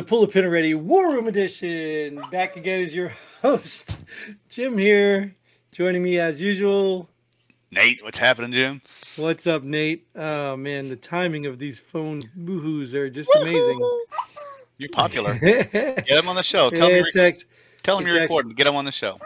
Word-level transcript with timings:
To 0.00 0.06
Pull 0.06 0.22
a 0.22 0.28
Pin 0.28 0.46
Already 0.46 0.72
War 0.72 1.12
Room 1.12 1.28
Edition. 1.28 2.22
Back 2.32 2.56
again 2.56 2.80
as 2.80 2.94
your 2.94 3.12
host, 3.42 3.98
Jim 4.48 4.78
here. 4.78 5.34
Joining 5.72 6.02
me 6.02 6.18
as 6.18 6.40
usual. 6.40 7.10
Nate, 7.70 8.02
what's 8.02 8.18
happening, 8.18 8.50
Jim? 8.52 8.80
What's 9.16 9.46
up, 9.46 9.62
Nate? 9.62 10.06
Oh 10.16 10.56
man, 10.56 10.88
the 10.88 10.96
timing 10.96 11.44
of 11.44 11.58
these 11.58 11.78
phone 11.80 12.22
boohoos 12.38 12.94
are 12.94 13.10
just 13.10 13.28
amazing. 13.42 13.78
You're 14.78 14.88
popular. 14.88 15.34
Get 15.38 16.08
him 16.08 16.28
on 16.30 16.36
the 16.36 16.42
show. 16.42 16.70
Tell 16.70 16.88
Yeah, 16.88 16.94
me, 16.94 17.00
it's 17.02 17.16
ex- 17.16 17.44
tell 17.82 17.98
him 17.98 18.06
you're 18.06 18.16
ex- 18.16 18.22
recording. 18.22 18.52
Get 18.54 18.66
him 18.68 18.76
on 18.76 18.86
the 18.86 18.92
show. 18.92 19.18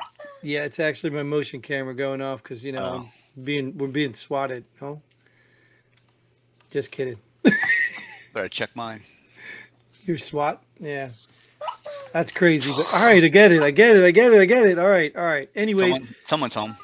yeah, 0.43 0.65
it's 0.65 0.81
actually 0.81 1.11
my 1.11 1.23
motion 1.23 1.61
camera 1.63 1.95
going 1.95 2.21
off 2.21 2.43
because 2.43 2.65
you 2.65 2.73
know 2.73 3.05
Oh. 3.07 3.09
Being 3.45 3.79
we're 3.79 3.87
being 3.87 4.15
swatted. 4.15 4.65
No, 4.83 5.01
just 6.73 6.91
kidding. 6.91 7.19
Better 8.35 8.49
check 8.49 8.75
mine. 8.75 9.03
You're 10.07 10.19
SWAT? 10.19 10.63
Yeah. 10.79 11.11
That's 12.13 12.31
crazy. 12.31 12.71
But 12.77 12.87
all 12.93 13.07
right, 13.07 13.23
I 13.25 13.29
get 13.29 13.53
it. 13.53 13.63
I 13.63 13.71
get 13.71 13.97
it. 13.97 14.05
I 14.05 14.11
get 14.11 14.33
it. 14.33 14.41
I 14.41 14.45
get 14.45 14.67
it. 14.67 14.79
All 14.79 14.89
right. 14.89 15.15
All 15.17 15.25
right. 15.25 15.49
Anyway, 15.55 15.81
Someone, 15.91 16.09
someone's 16.25 16.55
home. 16.61 16.77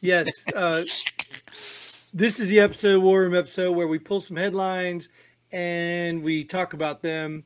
yes. 0.00 0.28
Uh, 0.52 0.84
this 2.12 2.40
is 2.40 2.48
the 2.48 2.60
episode, 2.60 3.02
War 3.02 3.20
Room 3.22 3.34
episode, 3.34 3.72
where 3.72 3.88
we 3.88 3.98
pull 3.98 4.20
some 4.20 4.36
headlines 4.36 5.08
and 5.52 6.22
we 6.22 6.44
talk 6.44 6.72
about 6.74 7.02
them. 7.02 7.44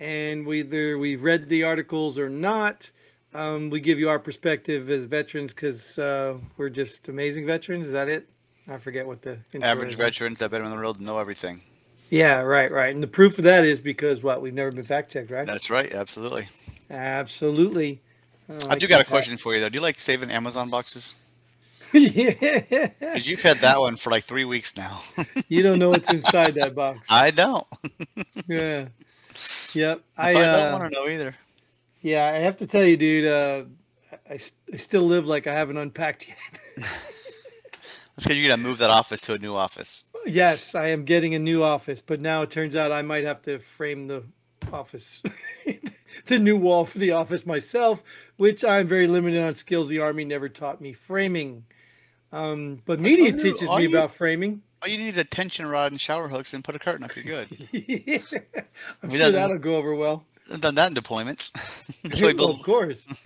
And 0.00 0.46
whether 0.46 0.96
we've 0.96 1.24
read 1.24 1.48
the 1.48 1.64
articles 1.64 2.18
or 2.20 2.28
not, 2.30 2.88
um, 3.34 3.68
we 3.68 3.80
give 3.80 3.98
you 3.98 4.08
our 4.08 4.20
perspective 4.20 4.88
as 4.90 5.06
veterans 5.06 5.52
because 5.52 5.98
uh, 5.98 6.38
we're 6.56 6.70
just 6.70 7.08
amazing 7.08 7.46
veterans. 7.46 7.86
Is 7.86 7.92
that 7.92 8.08
it? 8.08 8.28
I 8.68 8.76
forget 8.78 9.06
what 9.06 9.22
the 9.22 9.38
Average 9.60 9.96
veterans 9.96 10.38
that 10.38 10.50
been 10.52 10.62
on 10.62 10.70
the 10.70 10.78
road 10.78 11.00
know 11.00 11.18
everything. 11.18 11.60
Yeah, 12.10 12.40
right, 12.40 12.70
right. 12.70 12.94
And 12.94 13.02
the 13.02 13.08
proof 13.08 13.38
of 13.38 13.44
that 13.44 13.64
is 13.64 13.80
because 13.80 14.22
what 14.22 14.40
we've 14.40 14.54
never 14.54 14.72
been 14.72 14.84
fact 14.84 15.12
checked, 15.12 15.30
right? 15.30 15.46
That's 15.46 15.70
right. 15.70 15.92
Absolutely. 15.92 16.48
Absolutely. 16.90 18.00
I 18.68 18.78
do 18.78 18.86
got 18.86 19.00
a 19.00 19.04
question 19.04 19.36
for 19.36 19.54
you 19.54 19.60
though. 19.60 19.68
Do 19.68 19.76
you 19.76 19.82
like 19.82 19.98
saving 19.98 20.30
Amazon 20.30 20.70
boxes? 20.70 21.20
yeah. 21.92 22.88
Because 22.98 23.28
you've 23.28 23.42
had 23.42 23.58
that 23.58 23.78
one 23.78 23.96
for 23.96 24.10
like 24.10 24.24
three 24.24 24.44
weeks 24.44 24.76
now. 24.76 25.00
You 25.48 25.62
don't 25.62 25.78
know 25.78 25.88
what's 25.88 26.12
inside 26.12 26.54
that 26.54 26.74
box. 26.74 27.06
I 27.10 27.30
don't. 27.30 27.66
Yeah. 28.46 28.88
Yep. 29.74 30.02
I, 30.16 30.30
I 30.30 30.32
don't 30.32 30.44
uh, 30.44 30.78
want 30.78 30.92
to 30.92 30.98
know 30.98 31.08
either. 31.08 31.36
yeah, 32.00 32.26
I 32.26 32.38
have 32.38 32.56
to 32.58 32.66
tell 32.66 32.84
you, 32.84 32.96
dude, 32.96 33.26
uh 33.26 33.64
I, 34.30 34.38
I 34.72 34.76
still 34.76 35.02
live 35.02 35.26
like 35.26 35.46
I 35.46 35.54
haven't 35.54 35.76
unpacked 35.76 36.28
yet. 36.28 36.38
That's 36.76 38.26
because 38.26 38.38
you're 38.38 38.48
gonna 38.48 38.62
move 38.62 38.78
that 38.78 38.90
office 38.90 39.20
to 39.22 39.34
a 39.34 39.38
new 39.38 39.54
office. 39.54 40.04
Yes, 40.28 40.74
I 40.74 40.88
am 40.88 41.04
getting 41.04 41.34
a 41.34 41.38
new 41.38 41.62
office, 41.62 42.02
but 42.04 42.20
now 42.20 42.42
it 42.42 42.50
turns 42.50 42.76
out 42.76 42.92
I 42.92 43.02
might 43.02 43.24
have 43.24 43.42
to 43.42 43.58
frame 43.58 44.06
the 44.06 44.22
office 44.72 45.22
the 46.26 46.38
new 46.38 46.56
wall 46.56 46.84
for 46.84 46.98
the 46.98 47.12
office 47.12 47.46
myself, 47.46 48.02
which 48.36 48.64
I'm 48.64 48.86
very 48.86 49.06
limited 49.06 49.42
on 49.42 49.54
skills 49.54 49.88
the 49.88 50.00
army 50.00 50.24
never 50.24 50.48
taught 50.48 50.80
me 50.80 50.92
framing. 50.92 51.64
Um, 52.32 52.82
but 52.84 53.00
media 53.00 53.26
you- 53.26 53.38
teaches 53.38 53.68
me 53.70 53.82
you- 53.84 53.88
about 53.88 54.10
framing. 54.12 54.62
All 54.80 54.88
you 54.88 54.96
need 54.98 55.08
is 55.08 55.18
a 55.18 55.24
tension 55.24 55.66
rod 55.66 55.90
and 55.90 56.00
shower 56.00 56.28
hooks 56.28 56.54
and 56.54 56.62
put 56.62 56.76
a 56.76 56.78
curtain 56.78 57.02
up. 57.02 57.16
You're 57.16 57.24
good. 57.24 57.50
I'm 59.02 59.10
We 59.10 59.18
sure 59.18 59.30
that'll 59.32 59.58
go 59.58 59.74
over 59.74 59.92
well. 59.92 60.24
I've 60.52 60.60
done 60.60 60.76
that 60.76 60.88
in 60.90 60.94
deployments. 60.94 61.50
Well, 62.22 62.32
build 62.32 62.60
of 62.60 62.64
course. 62.64 63.04
of 63.10 63.22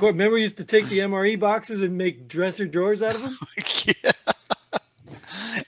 course. 0.00 0.12
Remember, 0.14 0.34
we 0.34 0.42
used 0.42 0.56
to 0.56 0.64
take 0.64 0.86
the 0.88 0.98
MRE 0.98 1.38
boxes 1.38 1.80
and 1.80 1.96
make 1.96 2.26
dresser 2.28 2.66
drawers 2.66 3.02
out 3.02 3.14
of 3.14 3.22
them. 3.22 3.36
yeah. 4.04 4.10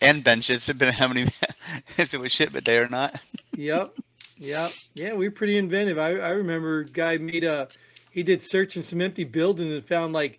And 0.01 0.23
benches, 0.25 0.67
depending 0.67 0.89
on 0.89 0.95
how 0.95 1.09
many, 1.09 1.23
if 1.99 2.15
it 2.15 2.21
was 2.21 2.33
shipment 2.33 2.65
day 2.65 2.79
or 2.79 2.89
not. 2.89 3.21
yep, 3.57 3.97
yep, 4.37 4.71
yeah. 4.95 5.13
We 5.15 5.29
were 5.29 5.35
pretty 5.35 5.59
inventive. 5.59 5.99
I, 5.99 6.11
I 6.17 6.31
remember 6.31 6.81
a 6.81 6.85
guy 6.87 7.17
made 7.19 7.45
a 7.45 7.69
he 8.11 8.23
did 8.23 8.43
search 8.43 8.77
in 8.77 8.83
some 8.83 9.01
empty 9.01 9.25
buildings 9.25 9.73
and 9.73 9.85
found 9.87 10.13
like 10.13 10.39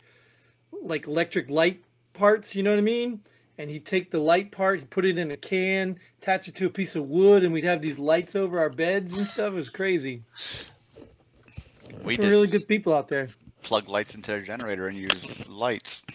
like 0.82 1.08
electric 1.08 1.50
light 1.50 1.82
parts. 2.14 2.56
You 2.56 2.64
know 2.64 2.72
what 2.72 2.80
I 2.80 2.84
mean? 2.84 3.22
And 3.58 3.70
he'd 3.70 3.86
take 3.86 4.10
the 4.10 4.20
light 4.20 4.52
part, 4.52 4.80
he'd 4.80 4.90
put 4.90 5.04
it 5.06 5.18
in 5.18 5.32
a 5.32 5.38
can, 5.38 6.00
attach 6.22 6.48
it 6.48 6.56
to 6.56 6.66
a 6.68 6.70
piece 6.70 6.96
of 6.96 7.10
wood, 7.10 7.44
and 7.44 7.52
we'd 7.52 7.66
have 7.66 7.82
these 7.82 8.00
lights 8.00 8.36
over 8.36 8.58
our 8.58 8.70
beds 8.70 9.18
and 9.18 9.28
stuff. 9.28 9.52
It 9.52 9.56
was 9.56 9.70
crazy. 9.70 10.24
We 12.04 12.16
Some 12.16 12.24
just 12.24 12.30
really 12.30 12.48
good 12.48 12.68
people 12.68 12.94
out 12.94 13.10
there. 13.10 13.30
plug 13.62 13.90
lights 13.90 14.16
into 14.16 14.32
their 14.32 14.42
generator 14.42 14.88
and 14.88 14.98
use 14.98 15.46
lights. 15.48 16.06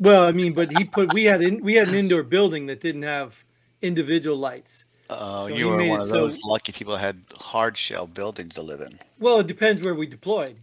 Well, 0.00 0.26
I 0.26 0.32
mean, 0.32 0.54
but 0.54 0.76
he 0.76 0.84
put 0.84 1.12
we 1.12 1.24
had 1.24 1.42
in, 1.42 1.62
we 1.62 1.74
had 1.74 1.88
an 1.88 1.94
indoor 1.94 2.22
building 2.22 2.66
that 2.66 2.80
didn't 2.80 3.02
have 3.02 3.44
individual 3.82 4.36
lights. 4.38 4.84
Oh, 5.10 5.46
So 5.46 5.54
you 5.54 5.68
were 5.68 5.84
one 5.84 6.00
of 6.00 6.06
so- 6.06 6.14
those 6.14 6.42
lucky 6.42 6.72
people 6.72 6.94
that 6.94 7.00
had 7.00 7.22
hard 7.38 7.76
shell 7.76 8.06
buildings 8.06 8.54
to 8.54 8.62
live 8.62 8.80
in. 8.80 8.98
Well, 9.18 9.40
it 9.40 9.46
depends 9.46 9.82
where 9.82 9.94
we 9.94 10.06
deployed. 10.06 10.56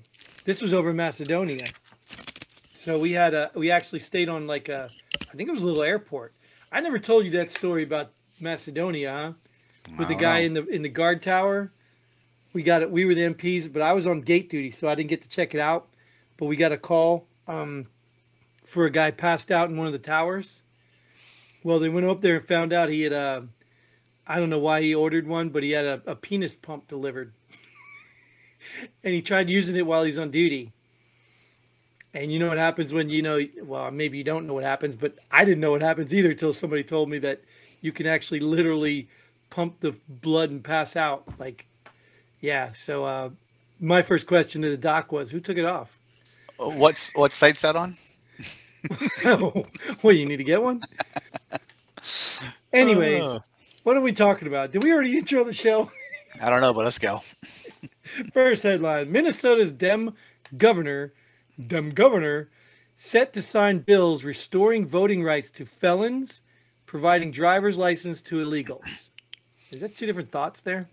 This 0.43 0.61
was 0.61 0.73
over 0.73 0.89
in 0.89 0.95
Macedonia, 0.95 1.67
so 2.69 2.97
we 2.97 3.11
had 3.11 3.33
a 3.33 3.51
we 3.53 3.69
actually 3.69 3.99
stayed 3.99 4.29
on 4.29 4.47
like 4.47 4.69
a 4.69 4.89
I 5.29 5.35
think 5.35 5.49
it 5.49 5.51
was 5.51 5.61
a 5.61 5.65
little 5.65 5.83
airport. 5.83 6.33
I 6.71 6.79
never 6.79 6.97
told 6.97 7.25
you 7.25 7.31
that 7.31 7.51
story 7.51 7.83
about 7.83 8.11
Macedonia, 8.39 9.11
huh? 9.11 9.93
With 9.99 10.07
the 10.07 10.15
guy 10.15 10.39
know. 10.39 10.45
in 10.45 10.53
the 10.53 10.65
in 10.67 10.81
the 10.81 10.89
guard 10.89 11.21
tower. 11.21 11.71
We 12.53 12.63
got 12.63 12.81
it. 12.81 12.89
We 12.89 13.03
were 13.05 13.13
the 13.13 13.21
MPs, 13.21 13.71
but 13.71 13.81
I 13.81 13.91
was 13.91 14.07
on 14.07 14.21
gate 14.21 14.49
duty, 14.49 14.71
so 14.71 14.87
I 14.87 14.95
didn't 14.95 15.09
get 15.09 15.21
to 15.21 15.29
check 15.29 15.53
it 15.53 15.59
out. 15.59 15.89
But 16.37 16.45
we 16.45 16.55
got 16.55 16.71
a 16.71 16.77
call 16.77 17.27
um, 17.47 17.87
for 18.67 18.85
a 18.85 18.91
guy 18.91 19.11
passed 19.11 19.49
out 19.49 19.69
in 19.69 19.77
one 19.77 19.87
of 19.87 19.93
the 19.93 19.99
towers. 19.99 20.61
Well, 21.63 21.79
they 21.79 21.89
went 21.89 22.05
up 22.05 22.21
there 22.21 22.35
and 22.35 22.47
found 22.47 22.73
out 22.73 22.89
he 22.89 23.01
had 23.01 23.13
a. 23.13 23.47
I 24.27 24.39
don't 24.39 24.49
know 24.49 24.59
why 24.59 24.81
he 24.81 24.93
ordered 24.93 25.25
one, 25.25 25.49
but 25.49 25.63
he 25.63 25.71
had 25.71 25.85
a, 25.85 26.01
a 26.05 26.15
penis 26.15 26.53
pump 26.53 26.87
delivered 26.87 27.31
and 29.03 29.13
he 29.13 29.21
tried 29.21 29.49
using 29.49 29.75
it 29.75 29.85
while 29.85 30.03
he's 30.03 30.19
on 30.19 30.31
duty. 30.31 30.73
And 32.13 32.31
you 32.31 32.39
know 32.39 32.49
what 32.49 32.57
happens 32.57 32.93
when 32.93 33.09
you 33.09 33.21
know, 33.21 33.39
well, 33.63 33.91
maybe 33.91 34.17
you 34.17 34.23
don't 34.23 34.47
know 34.47 34.53
what 34.53 34.63
happens, 34.63 34.95
but 34.95 35.17
I 35.31 35.45
didn't 35.45 35.61
know 35.61 35.71
what 35.71 35.81
happens 35.81 36.13
either 36.13 36.31
until 36.31 36.53
somebody 36.53 36.83
told 36.83 37.09
me 37.09 37.19
that 37.19 37.41
you 37.81 37.91
can 37.91 38.07
actually 38.07 38.39
literally 38.39 39.07
pump 39.49 39.79
the 39.81 39.95
blood 40.09 40.49
and 40.49 40.63
pass 40.63 40.95
out. 40.95 41.27
Like, 41.39 41.67
yeah. 42.41 42.71
So, 42.71 43.05
uh, 43.05 43.29
my 43.79 44.01
first 44.01 44.25
question 44.25 44.61
to 44.63 44.69
the 44.69 44.77
doc 44.77 45.11
was, 45.11 45.29
who 45.29 45.39
took 45.39 45.57
it 45.57 45.65
off? 45.65 45.99
Uh, 46.59 46.69
What's 46.69 47.15
what 47.15 47.33
site's 47.33 47.61
that 47.61 47.75
on? 47.75 47.97
well, 50.03 50.13
you 50.13 50.25
need 50.25 50.37
to 50.37 50.43
get 50.43 50.61
one. 50.61 50.81
Anyways, 52.73 53.23
Uh. 53.23 53.39
what 53.83 53.97
are 53.97 54.01
we 54.01 54.11
talking 54.11 54.47
about? 54.47 54.71
Did 54.71 54.83
we 54.83 54.93
already 54.93 55.17
intro 55.17 55.43
the 55.43 55.53
show? 55.53 55.91
I 56.41 56.49
don't 56.49 56.61
know, 56.61 56.73
but 56.73 56.85
let's 56.85 56.99
go. 56.99 57.21
First 58.33 58.63
headline 58.63 59.11
Minnesota's 59.11 59.71
Dem 59.71 60.13
governor, 60.57 61.13
Dem 61.67 61.89
governor, 61.89 62.49
set 62.95 63.33
to 63.33 63.41
sign 63.41 63.79
bills 63.79 64.23
restoring 64.23 64.85
voting 64.85 65.23
rights 65.23 65.49
to 65.51 65.65
felons, 65.65 66.41
providing 66.85 67.31
driver's 67.31 67.77
license 67.77 68.21
to 68.23 68.35
illegals. 68.45 69.09
Is 69.71 69.81
that 69.81 69.95
two 69.97 70.05
different 70.05 70.31
thoughts 70.31 70.61
there? 70.61 70.87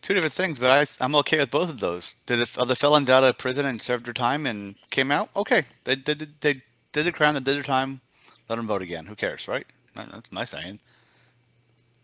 Two 0.00 0.14
different 0.14 0.32
things, 0.32 0.58
but 0.58 0.70
I 0.70 0.86
I'm 1.04 1.14
okay 1.16 1.38
with 1.38 1.50
both 1.50 1.70
of 1.70 1.80
those. 1.80 2.14
Did 2.26 2.40
are 2.56 2.66
the 2.66 2.76
felons 2.76 3.10
out 3.10 3.24
of 3.24 3.36
prison 3.36 3.66
and 3.66 3.82
served 3.82 4.06
their 4.06 4.14
time 4.14 4.46
and 4.46 4.76
came 4.90 5.10
out? 5.10 5.28
Okay, 5.36 5.64
they 5.84 5.96
did 5.96 6.20
they, 6.40 6.54
they 6.54 6.62
did 7.02 7.12
the 7.12 7.16
crime, 7.16 7.34
they 7.34 7.40
did 7.40 7.56
their 7.56 7.62
time. 7.62 8.00
Let 8.48 8.56
them 8.56 8.66
vote 8.66 8.82
again. 8.82 9.06
Who 9.06 9.14
cares, 9.14 9.46
right? 9.48 9.66
That's 9.94 10.30
my 10.32 10.44
saying. 10.44 10.80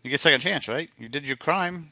You 0.03 0.09
get 0.11 0.19
second 0.19 0.41
chance, 0.41 0.67
right? 0.67 0.89
You 0.99 1.09
did 1.09 1.25
your 1.25 1.37
crime. 1.37 1.91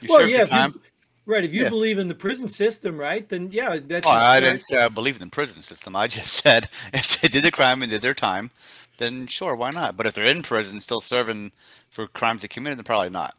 You 0.00 0.08
Well, 0.08 0.18
served 0.20 0.30
yeah, 0.30 0.36
your 0.38 0.46
if 0.46 0.74
you- 0.74 0.80
Right. 1.26 1.42
If 1.44 1.54
you 1.54 1.62
Yeah. 1.64 1.70
believe 1.70 1.96
in 1.98 2.08
the 2.08 2.14
prison 2.14 2.48
system, 2.48 2.98
right, 2.98 3.26
then 3.30 3.50
yeah, 3.50 3.78
that's. 3.82 4.06
Oh, 4.06 4.10
I 4.10 4.40
didn't 4.40 4.60
say 4.62 4.76
I 4.76 4.88
believe 4.88 5.16
in 5.16 5.22
the 5.22 5.30
prison 5.30 5.62
system. 5.62 5.96
I 5.96 6.06
just 6.06 6.32
said 6.44 6.68
if 6.92 7.18
they 7.20 7.28
did 7.28 7.44
the 7.44 7.50
crime 7.50 7.82
and 7.82 7.90
did 7.90 8.02
their 8.02 8.12
time, 8.12 8.50
then 8.98 9.26
sure, 9.26 9.56
why 9.56 9.70
not? 9.70 9.96
But 9.96 10.04
if 10.06 10.12
they're 10.14 10.24
in 10.26 10.42
prison 10.42 10.80
still 10.80 11.00
serving 11.00 11.52
for 11.90 12.06
crimes 12.08 12.42
they 12.42 12.48
committed, 12.48 12.78
then 12.78 12.84
probably 12.84 13.08
not. 13.08 13.34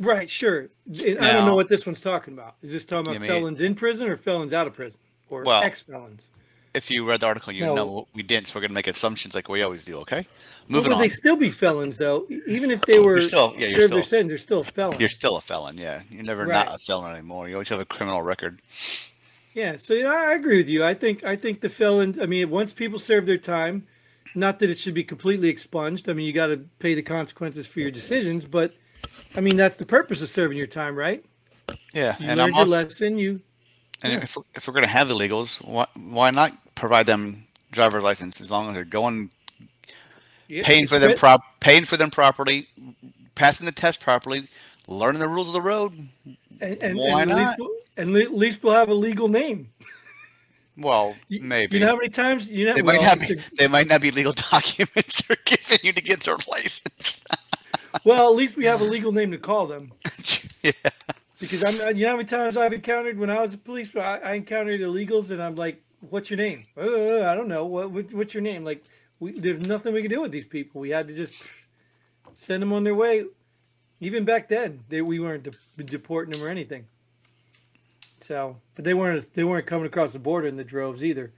Right. 0.00 0.28
Sure. 0.28 0.68
And 0.86 1.18
I 1.20 1.32
don't 1.32 1.46
know 1.46 1.54
what 1.54 1.68
this 1.68 1.86
one's 1.86 2.00
talking 2.00 2.34
about. 2.34 2.56
Is 2.62 2.72
this 2.72 2.84
talking 2.84 3.02
about 3.06 3.14
Yeah, 3.14 3.20
me- 3.20 3.28
felons 3.28 3.60
in 3.60 3.76
prison 3.76 4.08
or 4.08 4.16
felons 4.16 4.52
out 4.52 4.66
of 4.66 4.74
prison 4.74 4.98
or 5.30 5.44
Well, 5.44 5.62
ex-felons? 5.62 6.30
If 6.78 6.90
you 6.90 7.04
read 7.08 7.20
the 7.20 7.26
article, 7.26 7.52
you 7.52 7.66
No. 7.66 7.74
know 7.74 8.08
we 8.14 8.22
didn't, 8.22 8.46
so 8.48 8.52
we're 8.54 8.62
gonna 8.62 8.74
make 8.80 8.86
assumptions 8.86 9.34
like 9.34 9.48
we 9.48 9.62
always 9.62 9.84
do. 9.84 9.98
Okay, 10.04 10.22
moving 10.68 10.90
would 10.90 10.96
on. 10.96 11.00
they 11.02 11.08
still 11.08 11.36
be 11.36 11.50
felons 11.50 11.98
though? 11.98 12.26
Even 12.46 12.70
if 12.70 12.80
they 12.82 12.98
oh, 12.98 13.02
were 13.02 13.20
still- 13.20 13.52
yeah, 13.56 13.66
you're 13.66 13.80
served 13.80 13.92
their 13.94 14.02
still- 14.02 14.18
sentence, 14.18 14.28
they're 14.30 14.38
still 14.48 14.60
a 14.60 14.64
felon. 14.64 15.00
You're 15.00 15.08
still 15.22 15.36
a 15.36 15.40
felon, 15.40 15.76
yeah. 15.76 16.02
You're 16.10 16.22
never 16.32 16.46
Right. 16.46 16.66
not 16.66 16.74
a 16.74 16.78
felon 16.78 17.12
anymore. 17.14 17.48
You 17.48 17.54
always 17.56 17.68
have 17.70 17.80
a 17.80 17.84
criminal 17.84 18.22
record. 18.22 18.62
Yeah, 19.54 19.76
so 19.76 19.94
yeah, 19.94 20.12
I 20.12 20.34
agree 20.34 20.58
with 20.58 20.68
you. 20.68 20.84
I 20.84 20.94
think 20.94 21.24
I 21.24 21.34
think 21.36 21.60
the 21.60 21.68
felons. 21.68 22.18
I 22.20 22.26
mean, 22.26 22.48
once 22.50 22.72
people 22.72 22.98
serve 23.00 23.26
their 23.26 23.38
time, 23.38 23.86
not 24.34 24.60
that 24.60 24.70
it 24.70 24.78
should 24.78 24.94
be 24.94 25.02
completely 25.04 25.48
expunged. 25.48 26.08
I 26.08 26.12
mean, 26.12 26.26
you 26.26 26.32
got 26.32 26.48
to 26.48 26.58
pay 26.78 26.94
the 26.94 27.02
consequences 27.02 27.66
for 27.66 27.80
your 27.80 27.90
decisions, 27.90 28.46
but 28.46 28.72
I 29.34 29.40
mean 29.40 29.56
that's 29.56 29.76
the 29.76 29.86
purpose 29.86 30.22
of 30.22 30.28
serving 30.28 30.56
your 30.56 30.66
time, 30.68 30.94
right? 30.94 31.24
Yeah, 31.92 32.14
You 32.20 32.28
and 32.28 32.38
learned 32.38 32.40
I'm 32.40 32.48
your 32.50 32.58
also, 32.58 32.70
lesson. 32.84 33.18
You 33.18 33.40
and 34.02 34.12
yeah. 34.12 34.20
if, 34.22 34.36
we're, 34.36 34.42
if 34.54 34.68
we're 34.68 34.74
gonna 34.74 34.86
have 34.86 35.08
illegals, 35.08 35.50
why 35.66 35.86
why 35.96 36.30
not 36.30 36.52
provide 36.78 37.06
them 37.06 37.44
driver 37.70 38.00
license 38.00 38.40
as 38.40 38.50
long 38.50 38.68
as 38.68 38.74
they're 38.74 38.84
going 38.84 39.30
yeah, 40.48 40.62
paying 40.64 40.86
for 40.86 40.98
them 40.98 41.16
prop 41.16 41.42
paying 41.60 41.84
for 41.84 41.96
them 41.96 42.10
properly, 42.10 42.68
passing 43.34 43.66
the 43.66 43.72
test 43.72 44.00
properly, 44.00 44.44
learning 44.86 45.20
the 45.20 45.28
rules 45.28 45.48
of 45.48 45.54
the 45.54 45.60
road. 45.60 45.94
And, 46.60 46.82
and, 46.82 46.96
Why 46.96 47.22
and 47.22 47.30
At 47.30 47.36
least, 47.36 47.50
not? 47.50 47.58
we'll, 47.58 47.70
and 47.96 48.12
le- 48.12 48.22
at 48.22 48.34
least 48.34 48.62
we'll 48.62 48.74
have 48.74 48.88
a 48.88 48.94
legal 48.94 49.28
name. 49.28 49.68
Well, 50.76 51.16
maybe. 51.28 51.76
You 51.76 51.80
know 51.80 51.88
how 51.88 51.96
many 51.96 52.08
times 52.08 52.48
you 52.48 52.64
know? 52.64 52.74
they 52.74 52.82
might 52.82 53.00
well, 53.00 53.16
not 53.16 53.28
be. 53.28 53.34
They 53.58 53.66
might 53.66 53.88
not 53.88 54.00
be 54.00 54.10
legal 54.10 54.32
documents 54.50 55.22
they're 55.22 55.36
giving 55.44 55.78
you 55.82 55.92
to 55.92 56.02
get 56.02 56.20
their 56.20 56.36
license. 56.48 57.24
well, 58.04 58.30
at 58.30 58.36
least 58.36 58.56
we 58.56 58.64
have 58.64 58.80
a 58.80 58.84
legal 58.84 59.12
name 59.12 59.32
to 59.32 59.38
call 59.38 59.66
them. 59.66 59.92
yeah. 60.62 60.72
Because 61.40 61.64
I'm, 61.64 61.96
you 61.96 62.04
know 62.04 62.10
how 62.10 62.16
many 62.16 62.28
times 62.28 62.56
I've 62.56 62.72
encountered 62.72 63.18
when 63.18 63.30
I 63.30 63.40
was 63.40 63.54
a 63.54 63.58
police, 63.58 63.94
I, 63.94 64.18
I 64.18 64.32
encountered 64.34 64.80
illegals, 64.80 65.30
and 65.30 65.42
I'm 65.42 65.54
like, 65.56 65.82
"What's 66.00 66.30
your 66.30 66.38
name?" 66.38 66.62
Uh, 66.76 67.24
I 67.24 67.34
don't 67.34 67.48
know. 67.48 67.64
What, 67.66 67.90
what 67.90 68.12
what's 68.12 68.34
your 68.34 68.42
name? 68.42 68.64
Like, 68.64 68.84
we, 69.20 69.32
there's 69.38 69.66
nothing 69.66 69.94
we 69.94 70.02
can 70.02 70.10
do 70.10 70.20
with 70.22 70.32
these 70.32 70.46
people. 70.46 70.80
We 70.80 70.90
had 70.90 71.08
to 71.08 71.14
just 71.14 71.44
send 72.34 72.62
them 72.62 72.72
on 72.72 72.84
their 72.84 72.94
way. 72.94 73.24
Even 74.00 74.24
back 74.24 74.48
then, 74.48 74.84
they, 74.88 75.02
we 75.02 75.18
weren't 75.18 75.42
de- 75.44 75.84
deporting 75.84 76.32
them 76.32 76.42
or 76.42 76.48
anything. 76.48 76.86
So, 78.20 78.56
but 78.74 78.84
they 78.84 78.94
weren't 78.94 79.32
they 79.34 79.44
weren't 79.44 79.66
coming 79.66 79.86
across 79.86 80.12
the 80.12 80.18
border 80.18 80.46
in 80.48 80.56
the 80.56 80.64
droves 80.64 81.02
either. 81.04 81.32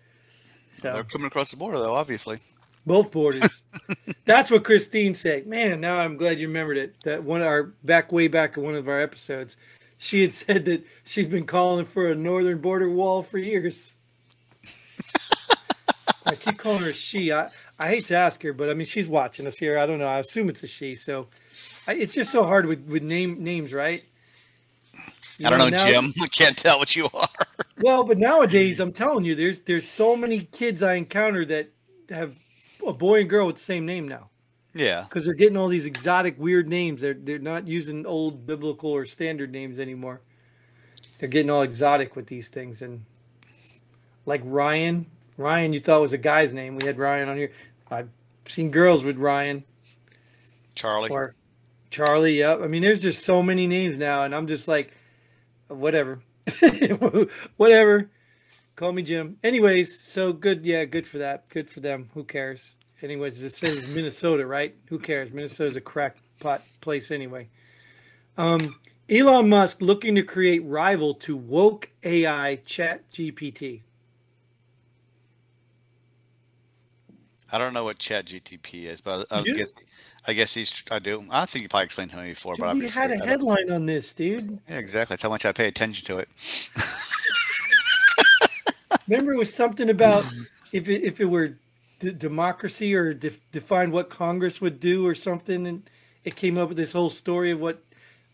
So 0.72 0.92
They're 0.92 1.04
coming 1.04 1.26
across 1.26 1.50
the 1.50 1.56
border, 1.56 1.78
though. 1.78 1.94
Obviously. 1.94 2.38
both 2.86 3.10
borders. 3.10 3.62
That's 4.24 4.50
what 4.50 4.64
Christine 4.64 5.14
said. 5.14 5.46
Man, 5.46 5.80
now 5.80 5.98
I'm 5.98 6.16
glad 6.16 6.38
you 6.38 6.46
remembered 6.48 6.76
it. 6.76 6.94
That 7.04 7.24
one 7.24 7.42
our 7.42 7.64
back 7.84 8.12
way 8.12 8.28
back 8.28 8.56
in 8.56 8.62
one 8.62 8.74
of 8.74 8.88
our 8.88 9.00
episodes, 9.00 9.56
she 9.98 10.22
had 10.22 10.34
said 10.34 10.64
that 10.66 10.84
she's 11.04 11.28
been 11.28 11.46
calling 11.46 11.84
for 11.84 12.10
a 12.10 12.14
northern 12.14 12.58
border 12.60 12.88
wall 12.90 13.22
for 13.22 13.38
years. 13.38 13.94
I 16.26 16.34
keep 16.34 16.58
calling 16.58 16.82
her 16.82 16.92
she. 16.92 17.32
I, 17.32 17.48
I 17.78 17.88
hate 17.88 18.04
to 18.06 18.16
ask 18.16 18.42
her, 18.42 18.52
but 18.52 18.68
I 18.70 18.74
mean 18.74 18.86
she's 18.86 19.08
watching 19.08 19.46
us 19.46 19.56
here. 19.58 19.78
I 19.78 19.86
don't 19.86 19.98
know. 19.98 20.06
I 20.06 20.18
assume 20.18 20.48
it's 20.48 20.62
a 20.62 20.66
she. 20.66 20.94
So 20.94 21.28
I, 21.86 21.94
it's 21.94 22.14
just 22.14 22.30
so 22.30 22.44
hard 22.44 22.66
with 22.66 22.84
with 22.86 23.02
name 23.02 23.42
names, 23.42 23.72
right? 23.72 24.04
You 25.38 25.46
I 25.46 25.50
don't 25.50 25.58
know, 25.58 25.68
now- 25.70 25.86
Jim. 25.86 26.12
I 26.22 26.26
can't 26.26 26.56
tell 26.56 26.78
what 26.78 26.94
you 26.94 27.08
are. 27.14 27.28
well, 27.82 28.04
but 28.04 28.18
nowadays, 28.18 28.80
I'm 28.80 28.92
telling 28.92 29.24
you, 29.24 29.34
there's 29.34 29.62
there's 29.62 29.88
so 29.88 30.14
many 30.14 30.40
kids 30.40 30.82
I 30.82 30.94
encounter 30.94 31.44
that 31.46 31.70
have 32.10 32.34
a 32.86 32.92
boy 32.92 33.20
and 33.20 33.30
girl 33.30 33.46
with 33.46 33.56
the 33.56 33.62
same 33.62 33.86
name 33.86 34.08
now 34.08 34.28
Yeah. 34.74 35.02
because 35.02 35.24
they're 35.24 35.34
getting 35.34 35.56
all 35.56 35.68
these 35.68 35.86
exotic, 35.86 36.38
weird 36.38 36.68
names. 36.68 37.00
They're 37.00 37.14
they're 37.14 37.38
not 37.38 37.66
using 37.66 38.04
old 38.04 38.46
biblical 38.46 38.90
or 38.90 39.06
standard 39.06 39.50
names 39.52 39.78
anymore. 39.80 40.20
They're 41.18 41.28
getting 41.28 41.50
all 41.50 41.62
exotic 41.62 42.16
with 42.16 42.26
these 42.26 42.48
things 42.48 42.82
and 42.82 43.04
like 44.26 44.42
Ryan. 44.44 45.06
Ryan, 45.40 45.72
you 45.72 45.80
thought 45.80 46.00
was 46.00 46.12
a 46.12 46.18
guy's 46.18 46.52
name. 46.52 46.76
We 46.76 46.86
had 46.86 46.98
Ryan 46.98 47.28
on 47.30 47.36
here. 47.36 47.52
I've 47.90 48.10
seen 48.46 48.70
girls 48.70 49.04
with 49.04 49.16
Ryan 49.16 49.64
Charlie. 50.74 51.10
or 51.10 51.34
Charlie. 51.90 52.38
Yep. 52.38 52.60
I 52.62 52.66
mean, 52.66 52.82
there's 52.82 53.00
just 53.00 53.24
so 53.24 53.42
many 53.42 53.66
names 53.66 53.96
now, 53.96 54.24
and 54.24 54.34
I'm 54.34 54.46
just 54.46 54.68
like, 54.68 54.92
whatever, 55.68 56.20
whatever. 57.56 58.10
Call 58.76 58.92
me 58.92 59.02
Jim. 59.02 59.38
Anyways, 59.42 60.00
so 60.02 60.32
good. 60.32 60.64
Yeah, 60.64 60.84
good 60.84 61.06
for 61.06 61.18
that. 61.18 61.48
Good 61.48 61.68
for 61.70 61.80
them. 61.80 62.10
Who 62.14 62.24
cares? 62.24 62.74
Anyways, 63.02 63.42
it 63.42 63.50
says 63.50 63.94
Minnesota, 63.94 64.46
right? 64.46 64.74
Who 64.88 64.98
cares? 64.98 65.32
Minnesota's 65.32 65.76
a 65.76 65.80
crackpot 65.80 66.62
place 66.82 67.10
anyway. 67.10 67.48
Um, 68.36 68.76
Elon 69.08 69.48
Musk 69.48 69.80
looking 69.80 70.14
to 70.16 70.22
create 70.22 70.64
rival 70.64 71.14
to 71.14 71.36
woke 71.36 71.90
AI 72.04 72.56
Chat 72.56 73.10
GPT. 73.10 73.80
I 77.52 77.58
don't 77.58 77.72
know 77.72 77.84
what 77.84 77.98
Chat 77.98 78.26
GTP 78.26 78.84
is, 78.84 79.00
but 79.00 79.26
I, 79.30 79.40
I 79.40 79.42
guess 79.42 79.72
I 80.26 80.32
guess 80.34 80.54
he's. 80.54 80.82
I 80.90 80.98
do. 80.98 81.24
I 81.30 81.46
think 81.46 81.62
you 81.62 81.68
probably 81.68 81.86
explained 81.86 82.10
to 82.10 82.18
me 82.18 82.30
before, 82.30 82.56
but 82.56 82.64
Dude, 82.64 82.70
I'm 82.70 82.78
we 82.78 82.88
had 82.88 83.10
a 83.10 83.18
headline 83.18 83.70
on 83.70 83.86
this, 83.86 84.12
dude. 84.12 84.58
Yeah, 84.68 84.78
exactly. 84.78 85.14
That's 85.14 85.22
how 85.22 85.30
much 85.30 85.46
I 85.46 85.52
pay 85.52 85.66
attention 85.66 86.04
to 86.06 86.18
it. 86.18 86.28
Remember, 89.08 89.32
it 89.32 89.38
was 89.38 89.52
something 89.52 89.88
about 89.88 90.24
if 90.72 90.88
it, 90.88 91.02
if 91.02 91.20
it 91.20 91.24
were 91.24 91.56
d- 92.00 92.12
democracy 92.12 92.94
or 92.94 93.14
def- 93.14 93.40
define 93.50 93.90
what 93.90 94.10
Congress 94.10 94.60
would 94.60 94.78
do 94.78 95.06
or 95.06 95.14
something, 95.14 95.66
and 95.66 95.88
it 96.24 96.36
came 96.36 96.58
up 96.58 96.68
with 96.68 96.76
this 96.76 96.92
whole 96.92 97.10
story 97.10 97.50
of 97.50 97.60
what. 97.60 97.82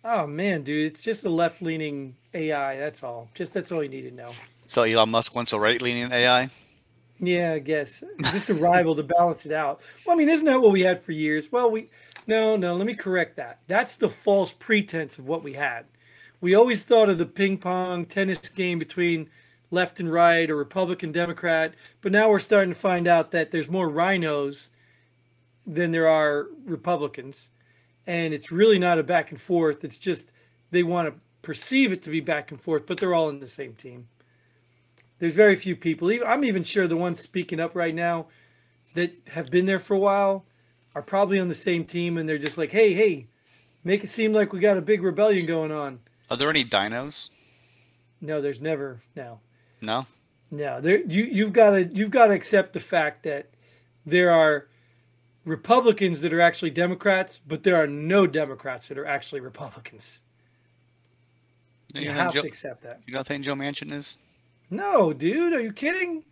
Oh 0.05 0.27
man, 0.27 0.63
dude, 0.63 0.93
it's 0.93 1.03
just 1.03 1.25
a 1.25 1.31
left 1.31 1.63
leaning 1.63 2.15
AI. 2.35 2.77
That's 2.77 3.03
all. 3.03 3.29
Just 3.35 3.53
that's 3.53 3.73
all 3.73 3.83
you 3.83 3.89
need 3.89 4.03
to 4.03 4.15
know. 4.15 4.33
So 4.67 4.83
Elon 4.83 5.11
Musk 5.11 5.35
wants 5.35 5.53
a 5.53 5.61
right-leaning 5.61 6.11
AI. 6.11 6.49
Yeah, 7.19 7.53
I 7.53 7.59
guess 7.61 8.05
just 8.21 8.51
a 8.51 8.55
rival 8.55 8.95
to 8.97 9.03
balance 9.03 9.47
it 9.47 9.53
out. 9.53 9.81
Well, 10.05 10.15
I 10.15 10.19
mean, 10.19 10.29
isn't 10.29 10.47
that 10.47 10.61
what 10.61 10.73
we 10.73 10.83
had 10.83 11.03
for 11.03 11.13
years? 11.13 11.51
Well, 11.51 11.71
we 11.71 11.89
no, 12.27 12.57
no. 12.57 12.75
Let 12.75 12.87
me 12.87 12.95
correct 12.95 13.37
that. 13.37 13.61
That's 13.69 13.97
the 13.97 14.09
false 14.09 14.53
pretense 14.53 15.19
of 15.19 15.29
what 15.29 15.43
we 15.43 15.53
had. 15.55 15.87
We 16.41 16.55
always 16.55 16.83
thought 16.83 17.09
of 17.09 17.19
the 17.19 17.27
ping 17.27 17.59
pong 17.59 18.05
tennis 18.05 18.49
game 18.49 18.79
between 18.79 19.31
left 19.71 20.01
and 20.01 20.13
right 20.13 20.51
or 20.51 20.57
Republican 20.57 21.13
Democrat, 21.13 21.75
but 22.03 22.13
now 22.13 22.29
we're 22.29 22.41
starting 22.41 22.73
to 22.73 22.79
find 22.79 23.09
out 23.09 23.31
that 23.31 23.51
there's 23.51 23.71
more 23.71 23.89
RINOs 23.89 24.71
than 25.67 25.91
there 25.91 26.09
are 26.09 26.47
Republicans, 26.65 27.51
and 28.07 28.33
it's 28.35 28.53
really 28.53 28.79
not 28.79 28.99
a 28.99 29.03
back 29.03 29.31
and 29.31 29.41
forth. 29.41 29.83
It's 29.83 29.99
just 29.99 30.31
they 30.71 30.83
want 30.83 31.09
to 31.09 31.21
perceive 31.43 31.93
it 31.93 32.03
to 32.03 32.11
be 32.11 32.21
back 32.21 32.51
and 32.51 32.61
forth, 32.61 32.87
but 32.87 32.99
they're 32.99 33.15
all 33.15 33.29
in 33.31 33.41
the 33.41 33.49
same 33.49 33.73
team 33.75 34.07
there's 35.19 35.35
very 35.35 35.57
few 35.57 35.77
people. 35.77 36.11
I'm 36.27 36.45
even 36.45 36.65
sure 36.65 36.87
the 36.87 36.97
ones 36.97 37.21
speaking 37.21 37.61
up 37.61 37.75
right 37.75 37.95
now 37.95 38.27
that 38.95 39.11
have 39.29 39.51
been 39.51 39.67
there 39.67 39.79
for 39.79 39.95
a 39.95 39.99
while 39.99 40.45
are 40.95 41.03
probably 41.03 41.39
on 41.39 41.49
the 41.49 41.55
same 41.55 41.85
team, 41.85 42.17
and 42.19 42.29
they're 42.29 42.39
just 42.39 42.57
like, 42.59 42.71
"Hey, 42.71 42.95
hey, 42.95 43.27
make 43.85 44.03
it 44.05 44.11
seem 44.11 44.33
like 44.33 44.53
we 44.53 44.61
got 44.61 44.77
a 44.77 44.83
big 44.83 45.03
rebellion 45.03 45.47
going 45.47 45.73
on." 45.73 46.01
Are 46.31 46.37
there 46.37 46.51
any 46.51 46.65
dinos? 46.65 47.29
No, 48.21 48.41
there's 48.41 48.61
never 48.61 49.03
no, 49.15 49.41
No. 49.83 50.07
no. 50.51 50.81
There, 50.81 51.01
you 51.01 51.25
you've 51.25 51.53
got 51.53 51.71
to 51.71 51.85
you've 51.85 52.11
got 52.11 52.29
to 52.29 52.33
accept 52.35 52.73
the 52.73 52.81
fact 52.81 53.23
that 53.25 53.51
there 54.07 54.31
are 54.31 54.69
Republicans 55.45 56.23
that 56.23 56.33
are 56.33 56.41
actually 56.41 56.71
Democrats, 56.71 57.41
but 57.47 57.63
there 57.63 57.77
are 57.77 57.87
no 57.87 58.27
Democrats 58.27 58.89
that 58.89 58.99
are 58.99 59.07
actually 59.07 59.41
Republicans. 59.41 60.23
You, 61.95 62.03
You 62.03 62.11
have 62.11 62.33
think 62.33 62.43
to 62.43 62.49
accept 62.49 62.83
that. 62.83 63.01
you 63.07 63.13
don't 63.13 63.27
think 63.27 63.45
Joe 63.45 63.55
Manchin 63.55 63.93
is? 63.93 64.19
No, 64.71 65.13
dude, 65.13 65.53
are 65.53 65.61
you 65.61 65.73
kidding? 65.73 66.25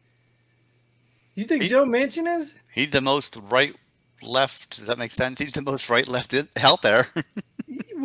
You 1.34 1.44
think 1.44 1.62
He- 1.62 1.68
Joe 1.68 1.84
Manchin 1.84 2.38
is? 2.38 2.54
He's 2.72 2.90
the 2.90 3.00
most 3.00 3.36
right 3.36 3.74
left. 4.22 4.78
Does 4.78 4.86
that 4.88 4.98
make 4.98 5.12
sense? 5.12 5.38
He's 5.38 5.52
the 5.54 5.62
most 5.62 5.88
right 5.88 6.06
left 6.08 6.34
in, 6.34 6.48
out 6.60 6.82
there. 6.82 7.08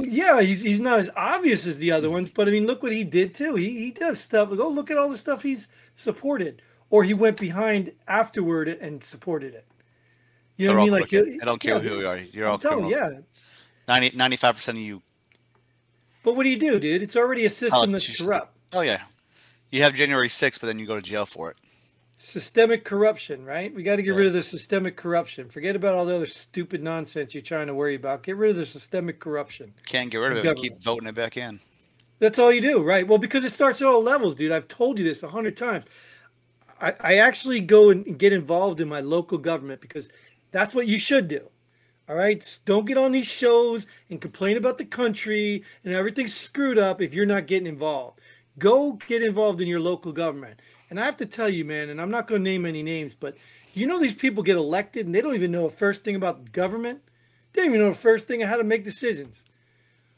Yeah, 0.01 0.41
he's 0.41 0.61
he's 0.61 0.79
not 0.79 0.99
as 0.99 1.09
obvious 1.17 1.67
as 1.67 1.77
the 1.77 1.91
other 1.91 2.09
ones, 2.09 2.31
but 2.31 2.47
I 2.47 2.51
mean, 2.51 2.65
look 2.65 2.81
what 2.81 2.93
he 2.93 3.03
did 3.03 3.35
too. 3.35 3.55
He 3.55 3.77
he 3.77 3.91
does 3.91 4.17
stuff. 4.17 4.47
Go 4.49 4.69
look 4.69 4.89
at 4.89 4.97
all 4.97 5.09
the 5.09 5.17
stuff 5.17 5.43
he's 5.43 5.67
supported, 5.97 6.61
or 6.89 7.03
he 7.03 7.13
went 7.13 7.35
behind 7.35 7.91
afterward 8.07 8.69
and 8.69 9.03
supported 9.03 9.53
it. 9.55 9.65
You 10.55 10.67
know 10.67 10.71
They're 10.73 10.79
what 10.79 10.81
I 10.81 10.85
mean? 10.85 11.01
Like 11.01 11.09
crooked. 11.09 11.27
Uh, 11.27 11.31
you- 11.31 11.39
I 11.41 11.45
don't 11.45 11.59
care 11.59 11.73
yeah, 11.73 11.79
who 11.89 11.99
you 11.99 12.07
are. 12.07 12.17
You're 12.17 12.47
all 12.47 12.53
I'm 12.53 12.59
telling 12.61 12.89
criminal. 12.89 13.11
yeah. 13.87 13.99
90, 13.99 14.11
95% 14.17 14.69
of 14.69 14.77
you. 14.77 15.01
But 16.23 16.35
what 16.37 16.43
do 16.43 16.49
you 16.49 16.59
do, 16.59 16.79
dude? 16.79 17.01
It's 17.01 17.17
already 17.17 17.45
a 17.45 17.49
system 17.49 17.91
that's 17.91 18.21
corrupt. 18.21 18.55
Oh, 18.71 18.81
yeah. 18.81 19.01
You 19.71 19.83
have 19.83 19.93
January 19.93 20.29
6th, 20.29 20.59
but 20.59 20.67
then 20.67 20.79
you 20.79 20.87
go 20.87 20.95
to 20.95 21.01
jail 21.01 21.25
for 21.25 21.51
it. 21.51 21.57
Systemic 22.15 22.83
corruption, 22.83 23.45
right? 23.45 23.73
We 23.73 23.83
got 23.83 23.95
to 23.95 24.03
get 24.03 24.15
rid 24.15 24.27
of 24.27 24.33
the 24.33 24.43
systemic 24.43 24.97
corruption. 24.97 25.47
Forget 25.47 25.75
about 25.75 25.95
all 25.95 26.05
the 26.05 26.15
other 26.15 26.25
stupid 26.25 26.83
nonsense 26.83 27.33
you're 27.33 27.41
trying 27.41 27.67
to 27.67 27.73
worry 27.73 27.95
about. 27.95 28.23
Get 28.23 28.35
rid 28.35 28.51
of 28.51 28.57
the 28.57 28.65
systemic 28.65 29.19
corruption. 29.19 29.73
Can't 29.85 30.09
get 30.09 30.17
rid 30.17 30.37
of 30.37 30.45
it. 30.45 30.57
Keep 30.57 30.81
voting 30.81 31.07
it 31.07 31.15
back 31.15 31.37
in. 31.37 31.59
That's 32.19 32.37
all 32.37 32.51
you 32.51 32.59
do, 32.59 32.83
right? 32.83 33.07
Well, 33.07 33.19
because 33.19 33.45
it 33.45 33.53
starts 33.53 33.81
at 33.81 33.87
all 33.87 34.03
levels, 34.03 34.35
dude. 34.35 34.51
I've 34.51 34.67
told 34.67 34.99
you 34.99 35.05
this 35.05 35.23
a 35.23 35.29
hundred 35.29 35.55
times. 35.55 35.85
I, 36.81 36.93
I 36.99 37.15
actually 37.17 37.61
go 37.61 37.89
and 37.89 38.17
get 38.17 38.33
involved 38.33 38.81
in 38.81 38.89
my 38.89 38.99
local 38.99 39.37
government 39.37 39.79
because 39.79 40.09
that's 40.51 40.75
what 40.75 40.87
you 40.87 40.99
should 40.99 41.29
do. 41.29 41.49
All 42.09 42.15
right. 42.15 42.59
Don't 42.65 42.85
get 42.85 42.97
on 42.97 43.11
these 43.11 43.27
shows 43.27 43.85
and 44.09 44.19
complain 44.19 44.57
about 44.57 44.77
the 44.77 44.85
country 44.85 45.63
and 45.85 45.93
everything's 45.93 46.33
screwed 46.33 46.79
up 46.79 47.01
if 47.01 47.13
you're 47.13 47.25
not 47.25 47.47
getting 47.47 47.67
involved. 47.67 48.19
Go 48.59 48.93
get 49.07 49.23
involved 49.23 49.61
in 49.61 49.67
your 49.67 49.79
local 49.79 50.11
government. 50.11 50.59
And 50.89 50.99
I 50.99 51.05
have 51.05 51.17
to 51.17 51.25
tell 51.25 51.49
you, 51.49 51.65
man, 51.65 51.89
and 51.89 52.01
I'm 52.01 52.11
not 52.11 52.27
going 52.27 52.43
to 52.43 52.49
name 52.49 52.65
any 52.65 52.83
names, 52.83 53.15
but 53.15 53.35
you 53.73 53.87
know 53.87 53.99
these 53.99 54.13
people 54.13 54.43
get 54.43 54.57
elected 54.57 55.05
and 55.05 55.15
they 55.15 55.21
don't 55.21 55.35
even 55.35 55.51
know 55.51 55.65
a 55.65 55.71
first 55.71 56.03
thing 56.03 56.15
about 56.15 56.51
government. 56.51 57.01
They 57.53 57.61
don't 57.61 57.71
even 57.71 57.81
know 57.81 57.89
the 57.89 57.95
first 57.95 58.27
thing 58.27 58.43
of 58.43 58.49
how 58.49 58.57
to 58.57 58.63
make 58.63 58.83
decisions. 58.83 59.43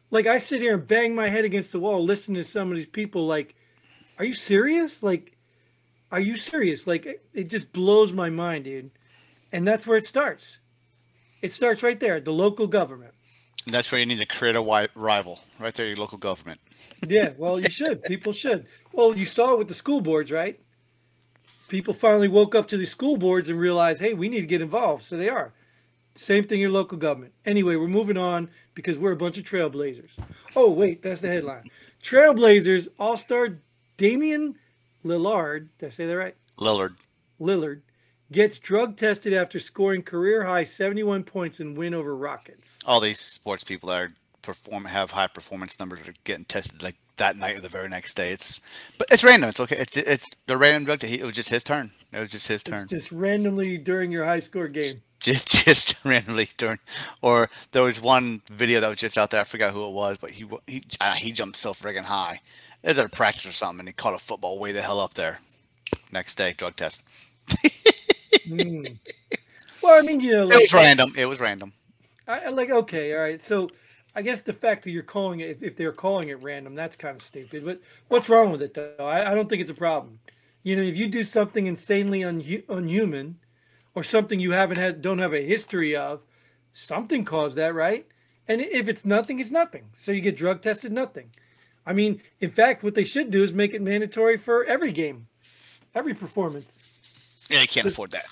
Like 0.09 0.27
I 0.27 0.39
sit 0.39 0.61
here 0.61 0.73
and 0.73 0.87
bang 0.87 1.15
my 1.15 1.29
head 1.29 1.45
against 1.45 1.71
the 1.71 1.79
wall 1.79 2.03
listening 2.03 2.41
to 2.41 2.43
some 2.43 2.71
of 2.71 2.77
these 2.77 2.87
people 2.87 3.27
like, 3.27 3.55
are 4.17 4.25
you 4.25 4.33
serious? 4.33 5.01
Like, 5.01 5.37
are 6.11 6.19
you 6.19 6.35
serious? 6.35 6.87
Like 6.87 7.21
it 7.33 7.49
just 7.49 7.71
blows 7.71 8.11
my 8.11 8.29
mind, 8.29 8.65
dude. 8.65 8.91
And 9.51 9.67
that's 9.67 9.85
where 9.85 9.97
it 9.97 10.05
starts. 10.05 10.59
It 11.41 11.53
starts 11.53 11.83
right 11.83 11.99
there, 11.99 12.19
the 12.19 12.31
local 12.31 12.67
government. 12.67 13.13
And 13.65 13.73
that's 13.73 13.91
where 13.91 13.99
you 13.99 14.05
need 14.05 14.19
to 14.19 14.25
create 14.25 14.55
a 14.55 14.59
wi- 14.59 14.89
rival. 14.95 15.39
Right 15.59 15.73
there, 15.73 15.87
your 15.87 15.97
local 15.97 16.17
government. 16.17 16.59
Yeah, 17.07 17.33
well, 17.37 17.59
you 17.59 17.69
should. 17.69 18.03
People 18.03 18.33
should. 18.33 18.65
Well, 18.91 19.15
you 19.15 19.25
saw 19.25 19.53
it 19.53 19.59
with 19.59 19.67
the 19.67 19.73
school 19.73 20.01
boards, 20.01 20.31
right? 20.31 20.59
People 21.67 21.93
finally 21.93 22.27
woke 22.27 22.55
up 22.55 22.67
to 22.69 22.77
the 22.77 22.85
school 22.85 23.17
boards 23.17 23.49
and 23.49 23.59
realized, 23.59 24.01
hey, 24.01 24.13
we 24.13 24.29
need 24.29 24.41
to 24.41 24.47
get 24.47 24.61
involved. 24.61 25.03
So 25.03 25.15
they 25.15 25.29
are. 25.29 25.53
Same 26.15 26.45
thing, 26.45 26.59
your 26.59 26.71
local 26.71 26.97
government. 26.97 27.33
Anyway, 27.45 27.75
we're 27.75 27.87
moving 27.87 28.17
on 28.17 28.49
because 28.73 28.97
we're 28.99 29.13
a 29.13 29.17
bunch 29.17 29.37
of 29.37 29.45
trailblazers. 29.45 30.11
Oh, 30.55 30.69
wait, 30.69 31.01
that's 31.01 31.21
the 31.21 31.29
headline. 31.29 31.63
Trailblazers 32.03 32.89
All 32.99 33.15
Star 33.15 33.59
Damian 33.97 34.55
Lillard, 35.05 35.69
did 35.77 35.87
I 35.87 35.89
say 35.89 36.05
that 36.05 36.17
right? 36.17 36.35
Lillard. 36.57 37.07
Lillard 37.39 37.81
gets 38.31 38.57
drug 38.57 38.97
tested 38.97 39.33
after 39.33 39.59
scoring 39.59 40.01
career 40.01 40.43
high 40.43 40.63
71 40.63 41.23
points 41.23 41.59
in 41.59 41.75
win 41.75 41.93
over 41.93 42.15
Rockets. 42.15 42.79
All 42.85 42.99
these 42.99 43.19
sports 43.19 43.63
people 43.63 43.89
that 43.89 44.01
are 44.01 44.11
perform 44.41 44.85
have 44.85 45.11
high 45.11 45.27
performance 45.27 45.79
numbers 45.79 46.07
are 46.07 46.13
getting 46.23 46.45
tested 46.45 46.81
like 46.81 46.95
that 47.17 47.37
night 47.37 47.57
or 47.57 47.61
the 47.61 47.69
very 47.69 47.87
next 47.87 48.15
day. 48.15 48.31
It's 48.31 48.61
but 48.97 49.07
it's 49.11 49.23
random. 49.23 49.49
It's 49.49 49.59
okay. 49.59 49.77
It's 49.77 49.97
it's 49.97 50.29
the 50.47 50.57
random 50.57 50.85
drug. 50.85 51.03
He, 51.03 51.19
it 51.19 51.25
was 51.25 51.35
just 51.35 51.49
his 51.49 51.63
turn. 51.63 51.91
It 52.11 52.19
was 52.19 52.29
just 52.29 52.47
his 52.47 52.63
turn. 52.63 52.83
It's 52.83 52.91
just 52.91 53.11
randomly 53.11 53.77
during 53.77 54.11
your 54.11 54.25
high 54.25 54.39
score 54.39 54.67
game. 54.67 55.01
Just 55.21 55.65
just 55.65 55.95
randomly 56.03 56.49
during, 56.57 56.79
or 57.21 57.47
there 57.73 57.83
was 57.83 58.01
one 58.01 58.41
video 58.49 58.79
that 58.79 58.87
was 58.87 58.97
just 58.97 59.19
out 59.19 59.29
there. 59.29 59.41
I 59.41 59.43
forgot 59.43 59.71
who 59.71 59.87
it 59.87 59.91
was, 59.91 60.17
but 60.19 60.31
he 60.31 60.47
he 60.65 60.83
uh, 60.99 61.13
he 61.13 61.31
jumped 61.31 61.57
so 61.57 61.75
friggin' 61.75 62.05
high. 62.05 62.41
It 62.81 62.87
was 62.87 62.97
at 62.97 63.05
a 63.05 63.09
practice 63.09 63.45
or 63.45 63.51
something, 63.51 63.81
and 63.81 63.89
he 63.89 63.93
caught 63.93 64.15
a 64.15 64.17
football 64.17 64.57
way 64.57 64.71
the 64.71 64.81
hell 64.81 64.99
up 64.99 65.13
there. 65.13 65.37
Next 66.11 66.39
day, 66.39 66.55
drug 66.57 66.75
test. 66.75 67.03
mm. 68.33 68.97
Well, 69.81 69.99
I 69.99 70.05
mean, 70.05 70.19
you 70.19 70.33
know, 70.33 70.45
like, 70.45 70.59
it 70.59 70.61
was 70.63 70.73
random. 70.73 71.13
It 71.17 71.25
was 71.25 71.39
random. 71.39 71.73
I, 72.27 72.49
like 72.49 72.69
okay, 72.69 73.13
all 73.13 73.21
right. 73.21 73.43
So 73.43 73.69
I 74.15 74.21
guess 74.21 74.41
the 74.41 74.53
fact 74.53 74.83
that 74.83 74.91
you're 74.91 75.03
calling 75.03 75.39
it, 75.39 75.49
if, 75.49 75.63
if, 75.63 75.75
they're 75.75 75.91
calling 75.91 76.29
it 76.29 76.41
random, 76.41 76.75
that's 76.75 76.95
kind 76.95 77.15
of 77.15 77.21
stupid. 77.21 77.65
But 77.65 77.81
what's 78.09 78.29
wrong 78.29 78.51
with 78.51 78.61
it, 78.61 78.73
though? 78.73 78.95
I, 78.99 79.31
I 79.31 79.33
don't 79.33 79.49
think 79.49 79.61
it's 79.61 79.71
a 79.71 79.75
problem. 79.75 80.19
You 80.63 80.75
know, 80.75 80.81
if 80.83 80.97
you 80.97 81.07
do 81.07 81.23
something 81.23 81.65
insanely 81.65 82.23
un, 82.23 82.43
unhuman, 82.69 83.37
or 83.95 84.03
something 84.03 84.39
you 84.39 84.51
haven't 84.51 84.77
had 84.77 85.01
don't 85.01 85.19
have 85.19 85.33
a 85.33 85.45
history 85.45 85.95
of, 85.95 86.21
something 86.73 87.25
caused 87.25 87.57
that, 87.57 87.73
right? 87.73 88.05
And 88.47 88.61
if 88.61 88.89
it's 88.89 89.05
nothing, 89.05 89.39
it's 89.39 89.51
nothing. 89.51 89.85
So 89.97 90.11
you 90.11 90.21
get 90.21 90.37
drug 90.37 90.61
tested, 90.61 90.91
nothing. 90.91 91.31
I 91.85 91.93
mean, 91.93 92.21
in 92.39 92.51
fact, 92.51 92.83
what 92.83 92.95
they 92.95 93.03
should 93.03 93.31
do 93.31 93.43
is 93.43 93.53
make 93.53 93.73
it 93.73 93.81
mandatory 93.81 94.37
for 94.37 94.63
every 94.65 94.91
game, 94.91 95.27
every 95.95 96.13
performance. 96.13 96.79
Yeah, 97.51 97.61
you 97.61 97.67
can't 97.67 97.85
but, 97.85 97.93
afford 97.93 98.11
that. 98.11 98.25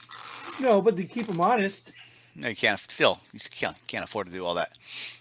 No, 0.61 0.81
but 0.81 0.97
to 0.97 1.03
keep 1.03 1.27
them 1.27 1.41
honest. 1.41 1.91
No, 2.35 2.47
you 2.47 2.55
can't. 2.55 2.79
Still, 2.79 3.19
you 3.33 3.39
can't 3.51 3.75
can't 3.88 4.03
afford 4.03 4.27
to 4.27 4.33
do 4.33 4.45
all 4.45 4.55
that. 4.55 4.77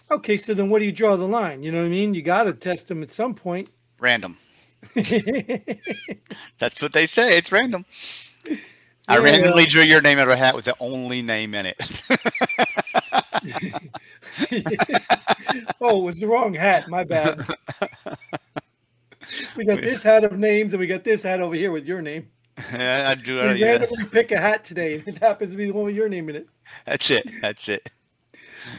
Okay, 0.09 0.37
so 0.37 0.53
then 0.53 0.69
where 0.69 0.79
do 0.79 0.85
you 0.85 0.91
draw 0.91 1.15
the 1.15 1.27
line? 1.27 1.63
You 1.63 1.71
know 1.71 1.79
what 1.79 1.87
I 1.87 1.89
mean? 1.89 2.13
You 2.13 2.21
got 2.21 2.43
to 2.43 2.53
test 2.53 2.87
them 2.87 3.03
at 3.03 3.11
some 3.11 3.35
point. 3.35 3.69
Random. 3.99 4.37
That's 4.93 6.81
what 6.81 6.93
they 6.93 7.05
say. 7.05 7.37
It's 7.37 7.51
random. 7.51 7.85
I 9.09 9.17
randomly 9.17 9.65
drew 9.65 9.81
your 9.81 10.01
name 10.01 10.19
out 10.19 10.27
of 10.27 10.33
a 10.33 10.37
hat 10.37 10.55
with 10.55 10.65
the 10.65 10.75
only 10.79 11.21
name 11.21 11.55
in 11.55 11.65
it. 11.65 11.77
oh, 15.81 16.01
it 16.01 16.05
was 16.05 16.19
the 16.19 16.27
wrong 16.27 16.53
hat. 16.53 16.87
My 16.89 17.03
bad. 17.03 17.45
We 19.55 19.63
got 19.63 19.81
this 19.81 20.01
hat 20.01 20.23
of 20.23 20.39
names, 20.39 20.73
and 20.73 20.79
we 20.79 20.87
got 20.87 21.03
this 21.03 21.21
hat 21.21 21.39
over 21.39 21.53
here 21.53 21.71
with 21.71 21.85
your 21.85 22.01
name. 22.01 22.27
Yeah, 22.73 23.09
I 23.09 23.15
do. 23.15 23.41
Uh, 23.41 23.53
we 23.53 23.59
yeah. 23.59 23.71
randomly 23.71 24.05
pick 24.05 24.31
a 24.31 24.39
hat 24.39 24.63
today. 24.63 24.93
It 24.93 25.17
happens 25.17 25.51
to 25.51 25.57
be 25.57 25.65
the 25.65 25.73
one 25.73 25.85
with 25.85 25.95
your 25.95 26.09
name 26.09 26.29
in 26.29 26.35
it. 26.37 26.47
That's 26.85 27.09
it. 27.09 27.27
That's 27.41 27.67
it. 27.69 27.89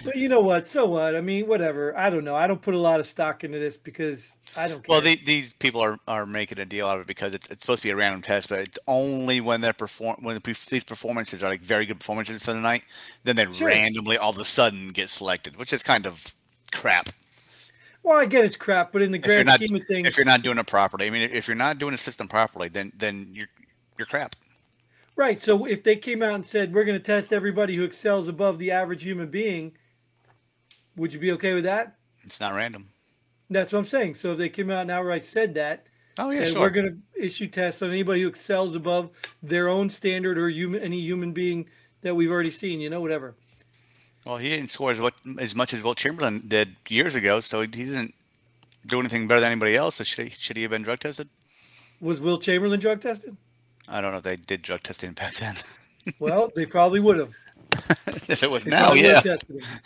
But 0.04 0.16
you 0.16 0.28
know 0.28 0.40
what? 0.40 0.68
So 0.68 0.86
what? 0.86 1.16
I 1.16 1.20
mean, 1.20 1.46
whatever. 1.46 1.96
I 1.96 2.10
don't 2.10 2.24
know. 2.24 2.36
I 2.36 2.46
don't 2.46 2.60
put 2.60 2.74
a 2.74 2.78
lot 2.78 3.00
of 3.00 3.06
stock 3.06 3.44
into 3.44 3.58
this 3.58 3.76
because 3.76 4.36
I 4.56 4.68
don't. 4.68 4.84
Care. 4.84 4.94
Well, 4.94 5.00
the, 5.00 5.16
these 5.24 5.52
people 5.54 5.80
are, 5.80 5.98
are 6.06 6.26
making 6.26 6.58
a 6.58 6.64
deal 6.64 6.86
out 6.86 6.96
of 6.96 7.02
it 7.02 7.06
because 7.06 7.34
it's, 7.34 7.48
it's 7.48 7.62
supposed 7.62 7.82
to 7.82 7.88
be 7.88 7.92
a 7.92 7.96
random 7.96 8.22
test, 8.22 8.48
but 8.48 8.60
it's 8.60 8.78
only 8.86 9.40
when 9.40 9.60
they're 9.60 9.72
perform 9.72 10.16
when 10.20 10.34
the, 10.36 10.66
these 10.70 10.84
performances 10.84 11.42
are 11.42 11.48
like 11.48 11.60
very 11.60 11.86
good 11.86 11.98
performances 11.98 12.42
for 12.42 12.52
the 12.52 12.60
night, 12.60 12.82
then 13.24 13.36
they 13.36 13.50
sure. 13.52 13.68
randomly 13.68 14.18
all 14.18 14.30
of 14.30 14.38
a 14.38 14.44
sudden 14.44 14.90
get 14.90 15.08
selected, 15.08 15.56
which 15.56 15.72
is 15.72 15.82
kind 15.82 16.06
of 16.06 16.34
crap. 16.72 17.10
Well, 18.02 18.18
I 18.18 18.24
get 18.24 18.44
it's 18.44 18.56
crap, 18.56 18.92
but 18.92 19.02
in 19.02 19.10
the 19.10 19.18
grand 19.18 19.46
not, 19.46 19.56
scheme 19.56 19.76
of 19.76 19.86
things, 19.86 20.08
if 20.08 20.16
you're 20.16 20.24
not 20.24 20.42
doing 20.42 20.58
it 20.58 20.66
properly, 20.66 21.06
I 21.06 21.10
mean, 21.10 21.22
if 21.30 21.46
you're 21.46 21.56
not 21.56 21.78
doing 21.78 21.92
a 21.92 21.98
system 21.98 22.28
properly, 22.28 22.68
then 22.68 22.92
then 22.96 23.28
you're 23.32 23.48
you're 24.00 24.06
crap. 24.06 24.34
Right. 25.14 25.38
So 25.38 25.66
if 25.66 25.84
they 25.84 25.96
came 25.96 26.22
out 26.22 26.34
and 26.34 26.46
said 26.46 26.72
we're 26.72 26.84
going 26.84 26.98
to 26.98 27.04
test 27.04 27.32
everybody 27.32 27.76
who 27.76 27.84
excels 27.84 28.26
above 28.26 28.58
the 28.58 28.70
average 28.70 29.02
human 29.02 29.28
being, 29.28 29.72
would 30.96 31.12
you 31.12 31.20
be 31.20 31.32
okay 31.32 31.52
with 31.52 31.64
that? 31.64 31.96
It's 32.24 32.40
not 32.40 32.54
random. 32.54 32.88
That's 33.50 33.72
what 33.72 33.80
I'm 33.80 33.84
saying. 33.84 34.14
So 34.14 34.32
if 34.32 34.38
they 34.38 34.48
came 34.48 34.70
out 34.70 34.82
and 34.82 34.90
outright 34.90 35.22
said 35.22 35.54
that, 35.54 35.86
oh 36.18 36.30
yeah, 36.30 36.46
sure. 36.46 36.62
we're 36.62 36.70
going 36.70 37.02
to 37.14 37.22
issue 37.22 37.48
tests 37.48 37.82
on 37.82 37.90
anybody 37.90 38.22
who 38.22 38.28
excels 38.28 38.74
above 38.74 39.10
their 39.42 39.68
own 39.68 39.90
standard 39.90 40.38
or 40.38 40.48
human, 40.48 40.82
any 40.82 41.00
human 41.00 41.32
being 41.32 41.66
that 42.00 42.14
we've 42.14 42.30
already 42.30 42.50
seen, 42.50 42.80
you 42.80 42.88
know, 42.88 43.02
whatever. 43.02 43.34
Well, 44.24 44.38
he 44.38 44.48
didn't 44.48 44.70
score 44.70 44.92
as, 44.92 45.00
as 45.38 45.54
much 45.54 45.74
as 45.74 45.82
Wilt 45.82 45.98
Chamberlain 45.98 46.44
did 46.46 46.76
years 46.88 47.14
ago, 47.14 47.40
so 47.40 47.60
he 47.60 47.66
didn't 47.66 48.14
do 48.86 49.00
anything 49.00 49.28
better 49.28 49.40
than 49.40 49.50
anybody 49.50 49.76
else. 49.76 49.96
So 49.96 50.04
should 50.04 50.28
he, 50.28 50.30
should 50.30 50.56
he 50.56 50.62
have 50.62 50.70
been 50.70 50.82
drug 50.82 51.00
tested? 51.00 51.28
Was 52.00 52.20
Wilt 52.20 52.42
Chamberlain 52.42 52.80
drug 52.80 53.00
tested? 53.02 53.36
I 53.90 54.00
don't 54.00 54.12
know 54.12 54.18
if 54.18 54.24
they 54.24 54.36
did 54.36 54.62
drug 54.62 54.82
testing 54.82 55.12
back 55.12 55.34
then. 55.34 55.56
well, 56.18 56.50
they 56.54 56.64
probably 56.64 57.00
would 57.00 57.18
have. 57.18 57.34
if 58.28 58.42
it 58.42 58.50
was 58.50 58.66
now, 58.66 58.94
yeah. 58.94 59.20
yeah. 59.24 59.36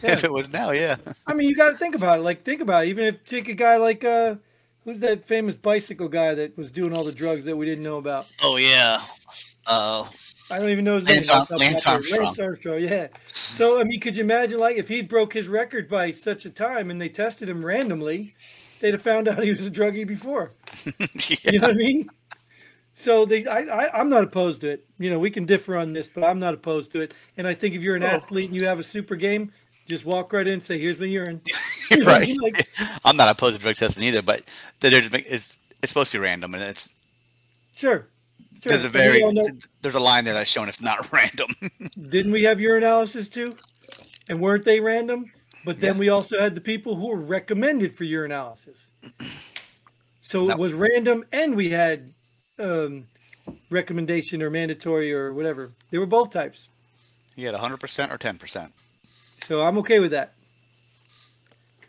If 0.02 0.24
it 0.24 0.32
was 0.32 0.52
now, 0.52 0.70
yeah. 0.70 0.96
I 1.26 1.34
mean, 1.34 1.48
you 1.48 1.56
got 1.56 1.70
to 1.70 1.76
think 1.76 1.94
about 1.94 2.20
it. 2.20 2.22
Like, 2.22 2.44
think 2.44 2.60
about 2.60 2.84
it. 2.84 2.88
Even 2.90 3.04
if 3.04 3.24
take 3.24 3.48
a 3.48 3.54
guy 3.54 3.76
like 3.76 4.04
uh, 4.04 4.36
who's 4.84 5.00
that 5.00 5.24
famous 5.24 5.56
bicycle 5.56 6.08
guy 6.08 6.34
that 6.34 6.56
was 6.56 6.70
doing 6.70 6.94
all 6.94 7.04
the 7.04 7.12
drugs 7.12 7.44
that 7.44 7.56
we 7.56 7.66
didn't 7.66 7.84
know 7.84 7.96
about? 7.96 8.26
Oh 8.42 8.56
yeah. 8.56 9.02
Uh, 9.66 10.06
I 10.50 10.58
don't 10.58 10.70
even 10.70 10.84
know 10.84 10.96
his 10.96 11.08
Lance, 11.08 11.28
name. 11.28 11.38
Ar- 11.38 11.58
Lance 11.58 11.86
Armstrong. 11.86 12.24
Lance 12.24 12.38
Armstrong. 12.38 12.80
Yeah. 12.80 13.08
So 13.32 13.80
I 13.80 13.84
mean, 13.84 14.00
could 14.00 14.16
you 14.16 14.22
imagine 14.22 14.58
like 14.58 14.76
if 14.76 14.88
he 14.88 15.00
broke 15.02 15.32
his 15.32 15.48
record 15.48 15.88
by 15.88 16.10
such 16.10 16.44
a 16.44 16.50
time 16.50 16.90
and 16.90 17.00
they 17.00 17.08
tested 17.08 17.48
him 17.48 17.64
randomly, 17.64 18.30
they'd 18.80 18.92
have 18.92 19.02
found 19.02 19.28
out 19.28 19.42
he 19.42 19.50
was 19.50 19.66
a 19.66 19.70
druggie 19.70 20.06
before. 20.06 20.52
yeah. 21.28 21.52
You 21.52 21.58
know 21.60 21.68
what 21.68 21.76
I 21.76 21.78
mean? 21.78 22.08
So 22.94 23.26
they, 23.26 23.44
I, 23.46 23.58
I, 23.58 24.00
am 24.00 24.08
not 24.08 24.22
opposed 24.22 24.60
to 24.60 24.68
it. 24.68 24.86
You 24.98 25.10
know, 25.10 25.18
we 25.18 25.28
can 25.28 25.44
differ 25.44 25.76
on 25.76 25.92
this, 25.92 26.06
but 26.06 26.22
I'm 26.22 26.38
not 26.38 26.54
opposed 26.54 26.92
to 26.92 27.00
it. 27.00 27.12
And 27.36 27.46
I 27.46 27.52
think 27.52 27.74
if 27.74 27.82
you're 27.82 27.96
an 27.96 28.04
oh. 28.04 28.08
athlete 28.08 28.50
and 28.50 28.60
you 28.60 28.66
have 28.68 28.78
a 28.78 28.84
super 28.84 29.16
game, 29.16 29.50
just 29.88 30.04
walk 30.04 30.32
right 30.32 30.46
in 30.46 30.54
and 30.54 30.62
say, 30.62 30.78
"Here's 30.78 31.00
my 31.00 31.06
urine." 31.06 31.40
right. 32.04 32.34
like, 32.40 32.68
I'm 33.04 33.16
not 33.16 33.28
opposed 33.28 33.56
to 33.56 33.62
drug 33.62 33.74
testing 33.74 34.04
either, 34.04 34.22
but 34.22 34.42
they're 34.80 34.90
just 34.90 35.12
it's 35.12 35.58
it's 35.82 35.92
supposed 35.92 36.12
to 36.12 36.18
be 36.18 36.22
random, 36.22 36.54
and 36.54 36.62
it's 36.62 36.94
sure. 37.74 38.06
sure. 38.62 38.72
There's 38.72 38.84
a 38.84 38.88
very 38.88 39.22
there's 39.82 39.94
a 39.94 40.00
line 40.00 40.24
there 40.24 40.34
that's 40.34 40.50
showing 40.50 40.68
it's 40.68 40.80
not 40.80 41.12
random. 41.12 41.50
Didn't 42.08 42.32
we 42.32 42.44
have 42.44 42.58
urinalysis 42.58 43.30
too? 43.30 43.56
And 44.28 44.40
weren't 44.40 44.64
they 44.64 44.80
random? 44.80 45.30
But 45.64 45.80
then 45.80 45.94
yeah. 45.94 46.00
we 46.00 46.08
also 46.10 46.38
had 46.38 46.54
the 46.54 46.60
people 46.60 46.94
who 46.94 47.08
were 47.08 47.20
recommended 47.20 47.94
for 47.94 48.04
urinalysis. 48.04 48.86
So 50.20 50.50
it 50.50 50.58
was 50.58 50.72
random, 50.72 51.24
and 51.32 51.54
we 51.54 51.68
had 51.70 52.14
um, 52.58 53.06
recommendation 53.70 54.42
or 54.42 54.50
mandatory 54.50 55.12
or 55.12 55.32
whatever. 55.32 55.70
They 55.90 55.98
were 55.98 56.06
both 56.06 56.30
types. 56.30 56.68
You 57.36 57.46
had 57.46 57.54
100% 57.54 58.12
or 58.12 58.18
10%. 58.18 58.72
So 59.44 59.62
I'm 59.62 59.78
okay 59.78 59.98
with 59.98 60.12
that. 60.12 60.32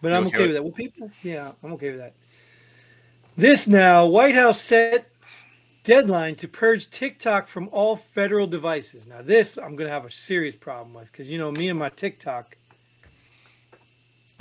But 0.01 0.09
You're 0.09 0.17
I'm 0.17 0.27
okay, 0.27 0.35
okay 0.35 0.43
with, 0.43 0.47
with 0.47 0.55
that. 0.55 0.63
Well, 0.63 0.71
people, 0.71 1.09
yeah, 1.23 1.51
I'm 1.63 1.73
okay 1.73 1.91
with 1.91 1.99
that. 1.99 2.13
This 3.37 3.67
now, 3.67 4.05
White 4.05 4.35
House 4.35 4.61
sets 4.61 5.45
deadline 5.83 6.35
to 6.35 6.47
purge 6.47 6.89
TikTok 6.89 7.47
from 7.47 7.69
all 7.71 7.95
federal 7.95 8.47
devices. 8.47 9.05
Now, 9.07 9.21
this 9.21 9.57
I'm 9.57 9.75
going 9.75 9.87
to 9.87 9.93
have 9.93 10.05
a 10.05 10.11
serious 10.11 10.55
problem 10.55 10.93
with 10.93 11.11
because 11.11 11.29
you 11.29 11.37
know 11.37 11.51
me 11.51 11.69
and 11.69 11.77
my 11.77 11.89
TikTok. 11.89 12.57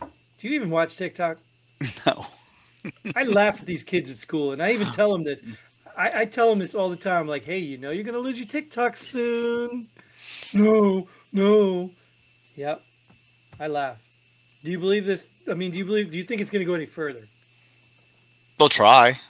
Do 0.00 0.48
you 0.48 0.54
even 0.54 0.70
watch 0.70 0.96
TikTok? 0.96 1.38
No. 2.06 2.26
I 3.16 3.22
laugh 3.22 3.60
at 3.60 3.66
these 3.66 3.82
kids 3.82 4.10
at 4.10 4.18
school, 4.18 4.52
and 4.52 4.62
I 4.62 4.72
even 4.72 4.88
tell 4.88 5.10
them 5.10 5.24
this. 5.24 5.42
I, 5.96 6.20
I 6.20 6.24
tell 6.24 6.50
them 6.50 6.58
this 6.58 6.74
all 6.74 6.90
the 6.90 6.96
time. 6.96 7.26
Like, 7.26 7.44
hey, 7.44 7.58
you 7.58 7.78
know, 7.78 7.90
you're 7.90 8.04
gonna 8.04 8.18
lose 8.18 8.38
your 8.38 8.48
TikTok 8.48 8.96
soon. 8.96 9.88
No, 10.52 11.08
no. 11.32 11.90
Yep. 12.56 12.82
I 13.60 13.66
laugh. 13.66 13.98
Do 14.62 14.70
you 14.70 14.78
believe 14.78 15.06
this? 15.06 15.28
I 15.50 15.54
mean, 15.54 15.70
do 15.70 15.78
you 15.78 15.84
believe? 15.84 16.10
Do 16.10 16.18
you 16.18 16.24
think 16.24 16.40
it's 16.40 16.50
gonna 16.50 16.64
go 16.64 16.74
any 16.74 16.86
further? 16.86 17.28
They'll 18.58 18.68
try. 18.68 19.20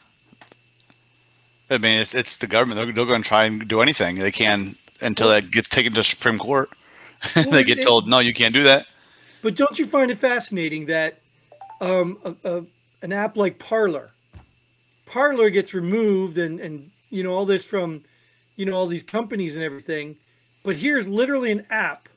I 1.70 1.78
mean, 1.78 2.00
it's, 2.00 2.14
it's 2.14 2.36
the 2.36 2.46
government. 2.46 2.76
They're, 2.76 2.92
they're 2.92 3.06
going 3.06 3.22
to 3.22 3.28
try 3.28 3.44
and 3.44 3.66
do 3.66 3.80
anything 3.80 4.16
they 4.16 4.30
can 4.30 4.76
until 5.00 5.28
that 5.28 5.50
gets 5.50 5.68
taken 5.68 5.92
to 5.94 6.04
Supreme 6.04 6.38
Court. 6.38 6.68
Well, 7.34 7.50
they 7.50 7.64
get 7.64 7.82
told, 7.82 8.06
no, 8.06 8.18
you 8.18 8.34
can't 8.34 8.52
do 8.52 8.64
that. 8.64 8.86
But 9.40 9.54
don't 9.56 9.78
you 9.78 9.86
find 9.86 10.10
it 10.10 10.18
fascinating 10.18 10.86
that 10.86 11.20
um, 11.80 12.18
a, 12.22 12.34
a, 12.44 12.64
an 13.00 13.14
app 13.14 13.38
like 13.38 13.58
Parler, 13.58 14.10
Parler 15.06 15.50
gets 15.50 15.74
removed 15.74 16.38
and 16.38 16.60
and 16.60 16.90
you 17.10 17.22
know 17.22 17.32
all 17.32 17.46
this 17.46 17.64
from 17.64 18.02
you 18.56 18.66
know 18.66 18.74
all 18.74 18.86
these 18.86 19.02
companies 19.02 19.54
and 19.56 19.64
everything, 19.64 20.16
but 20.62 20.76
here's 20.76 21.06
literally 21.06 21.50
an 21.50 21.66
app 21.70 22.08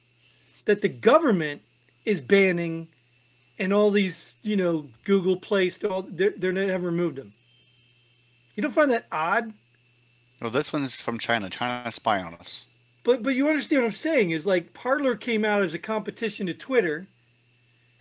that 0.66 0.82
the 0.82 0.90
government 0.90 1.62
is 2.06 2.22
banning, 2.22 2.88
and 3.60 3.74
all 3.74 3.92
these 3.92 4.36
you 4.44 4.56
know 4.56 4.88
Google 5.04 5.38
Play 5.38 5.72
all 5.90 6.04
they're 6.08 6.34
they're 6.38 6.52
not 6.52 6.70
have 6.70 6.84
removed 6.84 7.18
them. 7.18 7.34
You 8.56 8.64
don't 8.64 8.74
find 8.74 8.92
that 8.92 9.06
odd? 9.12 9.54
Well, 10.42 10.52
this 10.52 10.72
one's 10.72 11.02
from 11.02 11.20
China. 11.20 11.50
China 11.50 11.92
spy 11.92 12.22
on 12.22 12.34
us. 12.36 12.68
but 13.04 13.24
but 13.24 13.36
you 13.36 13.48
understand 13.48 13.82
what 13.82 13.88
I'm 13.88 13.94
saying 13.94 14.32
is 14.32 14.46
like 14.46 14.74
Parler 14.74 15.16
came 15.16 15.44
out 15.44 15.62
as 15.62 15.74
a 15.74 15.80
competition 15.80 16.48
to 16.48 16.54
Twitter, 16.54 17.08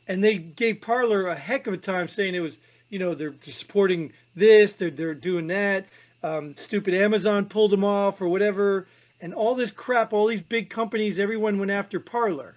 and 0.07 0.23
they 0.23 0.39
gave 0.39 0.81
Parler 0.81 1.27
a 1.27 1.35
heck 1.35 1.67
of 1.67 1.75
a 1.75 1.79
time 1.79 2.09
saying 2.09 2.35
it 2.35 2.41
was 2.41 2.59
you 2.89 2.99
know 2.99 3.15
they're, 3.15 3.31
they're 3.45 3.53
supporting 3.55 4.13
this, 4.35 4.75
they're 4.75 4.91
they're 4.91 5.15
doing 5.15 5.47
that. 5.49 5.87
Um, 6.23 6.57
stupid 6.57 6.95
Amazon 6.95 7.47
pulled 7.47 7.71
them 7.71 7.85
off 7.85 8.21
or 8.21 8.29
whatever, 8.29 8.87
and 9.21 9.33
all 9.35 9.55
this 9.55 9.71
crap. 9.71 10.13
All 10.13 10.27
these 10.27 10.43
big 10.43 10.71
companies, 10.71 11.19
everyone 11.19 11.59
went 11.59 11.71
after 11.71 12.01
Parler. 12.01 12.57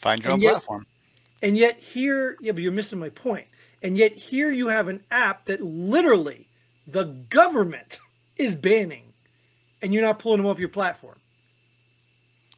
Find 0.00 0.22
your 0.22 0.32
And 0.34 0.38
own 0.38 0.42
yet- 0.42 0.50
platform. 0.52 0.86
And 1.42 1.58
yet 1.58 1.78
here, 1.78 2.36
yeah, 2.40 2.52
but 2.52 2.62
you're 2.62 2.72
missing 2.72 2.98
my 2.98 3.10
point. 3.10 3.46
And 3.82 3.98
yet 3.98 4.12
here 4.12 4.50
you 4.50 4.68
have 4.68 4.88
an 4.88 5.02
app 5.10 5.44
that 5.44 5.60
literally 5.62 6.48
the 6.86 7.04
government 7.04 7.98
is 8.36 8.54
banning, 8.54 9.12
and 9.82 9.92
you're 9.92 10.02
not 10.02 10.18
pulling 10.18 10.38
them 10.38 10.46
off 10.46 10.58
your 10.58 10.68
platform. 10.70 11.16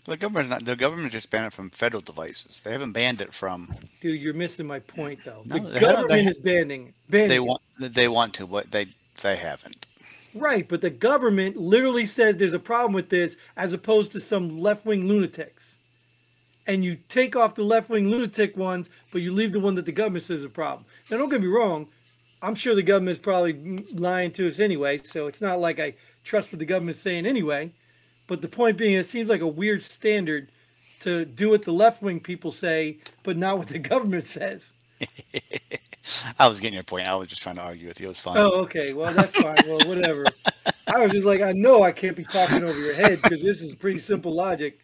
The 0.06 0.16
government, 0.16 0.48
not, 0.48 0.64
the 0.64 0.76
government 0.76 1.12
just 1.12 1.30
banned 1.30 1.46
it 1.46 1.52
from 1.52 1.70
federal 1.70 2.00
devices. 2.00 2.62
They 2.62 2.72
haven't 2.72 2.92
banned 2.92 3.20
it 3.20 3.34
from. 3.34 3.74
Dude, 4.00 4.20
you're 4.20 4.34
missing 4.34 4.66
my 4.66 4.78
point 4.78 5.20
though. 5.24 5.42
No, 5.46 5.58
the 5.58 5.80
government 5.80 6.08
They- 6.10 6.24
is 6.26 6.38
banning 6.38 6.94
banning. 7.10 7.28
They 7.28 7.40
want. 7.40 7.62
They 7.78 8.08
want 8.08 8.34
to, 8.34 8.46
but 8.46 8.70
they 8.70 8.86
they 9.22 9.36
haven't. 9.36 9.86
right, 10.34 10.68
but 10.68 10.80
the 10.80 10.90
government 10.90 11.56
literally 11.56 12.06
says 12.06 12.36
there's 12.36 12.52
a 12.52 12.58
problem 12.58 12.92
with 12.92 13.08
this, 13.10 13.36
as 13.56 13.72
opposed 13.72 14.12
to 14.12 14.20
some 14.20 14.58
left 14.60 14.86
wing 14.86 15.08
lunatics. 15.08 15.78
And 16.68 16.84
you 16.84 16.96
take 17.08 17.36
off 17.36 17.54
the 17.54 17.62
left 17.62 17.88
wing 17.90 18.10
lunatic 18.10 18.56
ones, 18.56 18.90
but 19.12 19.22
you 19.22 19.32
leave 19.32 19.52
the 19.52 19.60
one 19.60 19.74
that 19.76 19.86
the 19.86 19.92
government 19.92 20.24
says 20.24 20.40
is 20.40 20.44
a 20.44 20.48
problem. 20.48 20.84
Now, 21.10 21.16
don't 21.18 21.28
get 21.28 21.40
me 21.40 21.46
wrong. 21.46 21.86
I'm 22.42 22.54
sure 22.54 22.74
the 22.74 22.82
government's 22.82 23.20
probably 23.20 23.84
lying 23.94 24.32
to 24.32 24.46
us 24.48 24.58
anyway, 24.60 24.98
so 24.98 25.26
it's 25.26 25.40
not 25.40 25.60
like 25.60 25.78
I 25.80 25.94
trust 26.24 26.52
what 26.52 26.58
the 26.58 26.64
government's 26.66 27.00
saying 27.00 27.24
anyway. 27.24 27.72
But 28.26 28.42
the 28.42 28.48
point 28.48 28.76
being, 28.76 28.94
it 28.94 29.06
seems 29.06 29.28
like 29.28 29.40
a 29.40 29.46
weird 29.46 29.82
standard 29.82 30.50
to 31.00 31.24
do 31.24 31.50
what 31.50 31.62
the 31.64 31.72
left 31.72 32.02
wing 32.02 32.20
people 32.20 32.50
say, 32.50 32.98
but 33.22 33.36
not 33.36 33.58
what 33.58 33.68
the 33.68 33.78
government 33.92 34.26
says. 34.26 34.72
I 36.38 36.48
was 36.48 36.60
getting 36.60 36.74
your 36.74 36.84
point. 36.84 37.08
I 37.08 37.14
was 37.16 37.28
just 37.28 37.42
trying 37.42 37.56
to 37.56 37.62
argue 37.62 37.88
with 37.88 38.00
you. 38.00 38.06
It 38.06 38.10
was 38.10 38.20
fine. 38.20 38.38
Oh, 38.38 38.62
okay. 38.62 38.92
Well, 38.92 39.12
that's 39.12 39.36
fine. 39.36 39.56
Well, 39.66 39.80
whatever. 39.86 40.24
I 40.86 40.98
was 40.98 41.12
just 41.12 41.26
like, 41.26 41.40
I 41.42 41.52
know 41.52 41.82
I 41.82 41.92
can't 41.92 42.16
be 42.16 42.24
talking 42.24 42.62
over 42.62 42.78
your 42.78 42.94
head 42.94 43.18
because 43.22 43.42
this 43.42 43.60
is 43.60 43.74
pretty 43.74 43.98
simple 43.98 44.32
logic, 44.32 44.78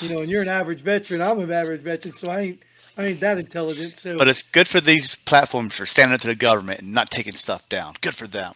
you 0.00 0.10
know. 0.14 0.20
And 0.20 0.30
you're 0.30 0.42
an 0.42 0.48
average 0.48 0.80
veteran. 0.82 1.22
I'm 1.22 1.40
an 1.40 1.50
average 1.50 1.80
veteran, 1.80 2.14
so 2.14 2.30
I 2.30 2.40
ain't, 2.40 2.62
I 2.98 3.06
ain't 3.06 3.20
that 3.20 3.38
intelligent. 3.38 3.96
So, 3.96 4.18
But 4.18 4.28
it's 4.28 4.42
good 4.42 4.68
for 4.68 4.80
these 4.80 5.14
platforms 5.14 5.74
for 5.74 5.86
standing 5.86 6.14
up 6.14 6.20
to 6.20 6.26
the 6.26 6.34
government 6.34 6.80
and 6.80 6.92
not 6.92 7.10
taking 7.10 7.32
stuff 7.32 7.66
down. 7.70 7.94
Good 8.02 8.14
for 8.14 8.26
them. 8.26 8.52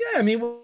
yeah, 0.00 0.18
I 0.18 0.22
mean, 0.22 0.40
well, 0.40 0.58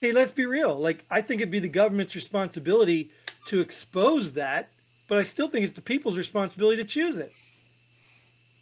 hey, 0.00 0.12
let's 0.12 0.32
be 0.32 0.46
real. 0.46 0.78
Like, 0.78 1.04
I 1.10 1.20
think 1.22 1.40
it'd 1.40 1.50
be 1.50 1.58
the 1.58 1.68
government's 1.68 2.14
responsibility 2.14 3.10
to 3.46 3.60
expose 3.60 4.32
that, 4.32 4.70
but 5.08 5.18
I 5.18 5.22
still 5.22 5.48
think 5.48 5.64
it's 5.64 5.74
the 5.74 5.80
people's 5.80 6.18
responsibility 6.18 6.82
to 6.82 6.88
choose 6.88 7.16
it. 7.16 7.32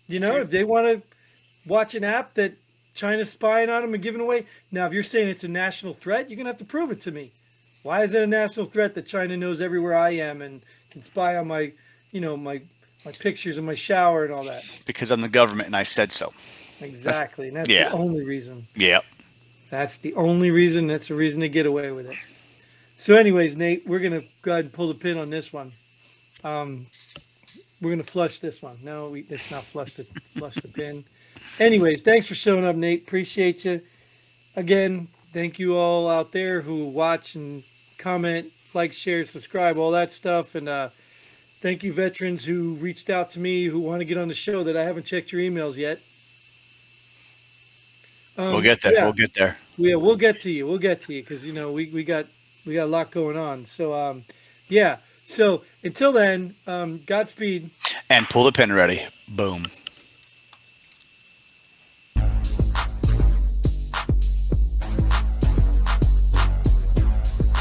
You 0.07 0.21
know, 0.21 0.31
Sure. 0.31 0.41
if 0.41 0.51
they 0.51 0.65
want 0.65 0.87
to 0.87 1.03
watch 1.67 1.95
an 1.95 2.05
app 2.05 2.35
that 2.35 2.55
China's 2.95 3.31
spying 3.31 3.69
on 3.69 3.83
them 3.83 3.95
and 3.95 4.03
giving 4.03 4.21
away. 4.21 4.47
Now, 4.71 4.87
if 4.87 4.93
you're 4.93 5.03
saying 5.03 5.29
it's 5.29 5.45
a 5.45 5.49
national 5.49 5.95
threat, 5.95 6.31
you're 6.31 6.37
gonna 6.37 6.49
have 6.49 6.59
to 6.59 6.65
prove 6.65 6.91
it 6.91 7.01
to 7.03 7.11
me. 7.11 7.33
Why 7.83 8.03
is 8.05 8.15
it 8.15 8.23
a 8.23 8.27
national 8.27 8.67
threat 8.67 8.95
that 8.95 9.07
China 9.07 9.37
knows 9.37 9.61
everywhere 9.61 9.97
I 9.97 10.11
am 10.11 10.41
and 10.41 10.63
can 10.91 11.03
spy 11.03 11.37
on 11.37 11.49
my, 11.49 11.73
you 12.13 12.21
know, 12.21 12.37
my 12.37 12.63
my 13.05 13.13
pictures 13.13 13.59
and 13.59 13.67
my 13.67 13.75
shower 13.75 14.25
and 14.25 14.33
all 14.33 14.45
that? 14.45 14.65
Because 14.87 15.11
I'm 15.11 15.21
the 15.21 15.29
government 15.29 15.67
and 15.67 15.77
I 15.77 15.83
said 15.83 16.13
so. 16.13 16.33
Exactly, 16.81 17.49
and 17.49 17.57
that's 17.57 17.69
yeah. 17.69 17.89
the 17.89 17.97
only 17.97 18.25
reason. 18.25 18.67
Yep. 18.77 19.05
That's 19.75 19.97
the 19.97 20.15
only 20.15 20.53
reason. 20.53 20.87
That's 20.87 21.09
the 21.09 21.17
reason 21.17 21.41
to 21.41 21.49
get 21.49 21.67
away 21.67 21.91
with 21.91 22.07
it. 22.07 22.17
So, 22.97 23.17
anyways, 23.17 23.57
Nate, 23.57 23.85
we're 23.85 23.99
gonna 23.99 24.23
go 24.41 24.53
ahead 24.53 24.67
and 24.67 24.73
pull 24.73 24.87
the 24.87 24.95
pin 24.95 25.19
on 25.19 25.31
this 25.31 25.53
one. 25.53 25.73
Um, 26.45 26.87
we're 27.81 27.91
gonna 27.91 28.05
flush 28.05 28.39
this 28.39 28.63
one. 28.63 28.79
No, 28.85 29.09
we, 29.09 29.27
it's 29.29 29.51
not 29.51 29.65
flush 29.65 29.95
the 29.95 30.07
flush 30.37 30.55
the 30.55 30.69
pin. 30.69 31.05
Anyways, 31.59 32.03
thanks 32.03 32.29
for 32.29 32.37
showing 32.37 32.65
up, 32.65 32.77
Nate. 32.77 33.03
Appreciate 33.03 33.65
you. 33.65 33.83
Again, 34.55 35.09
thank 35.33 35.59
you 35.59 35.77
all 35.77 36.09
out 36.09 36.31
there 36.31 36.61
who 36.61 36.87
watch 36.87 37.35
and 37.35 37.65
comment, 37.99 38.53
like, 38.75 38.93
share, 38.93 39.25
subscribe, 39.25 39.77
all 39.77 39.91
that 39.91 40.13
stuff, 40.13 40.55
and 40.55 40.69
uh, 40.69 40.91
thank 41.63 41.83
you, 41.83 41.93
veterans 41.93 42.45
who 42.45 42.75
reached 42.75 43.11
out 43.11 43.29
to 43.31 43.41
me 43.41 43.65
who 43.65 43.81
want 43.81 43.99
to 44.03 44.05
get 44.05 44.19
on 44.19 44.29
the 44.29 44.35
show 44.35 44.63
that 44.63 44.77
I 44.77 44.85
haven't 44.85 45.05
checked 45.05 45.33
your 45.33 45.43
emails 45.43 45.77
yet. 45.77 45.99
Um, 48.37 48.53
we'll 48.53 48.63
get 48.63 48.83
there. 48.83 48.95
yeah. 48.95 49.05
We'll 49.05 49.13
get 49.13 49.35
there. 49.35 49.57
Yeah, 49.77 49.95
we'll 49.97 50.17
get 50.17 50.41
to 50.43 50.51
you. 50.51 50.67
We'll 50.67 50.79
get 50.79 51.03
to 51.03 51.15
you 51.15 51.23
because 51.23 51.45
you 51.45 51.53
know 51.53 51.73
we, 51.73 51.91
we 51.91 52.05
got 52.05 52.27
we 52.67 52.75
got 52.75 52.85
a 52.85 52.87
lot 52.87 53.11
going 53.11 53.37
on. 53.37 53.65
So 53.65 53.95
um, 53.95 54.25
yeah. 54.69 54.97
So 55.27 55.63
until 55.83 56.13
then, 56.13 56.55
um, 56.67 57.01
Godspeed. 57.07 57.71
And 58.11 58.29
pull 58.29 58.45
the 58.45 58.53
pin 58.53 58.73
ready. 58.73 59.07
Boom. 59.29 59.67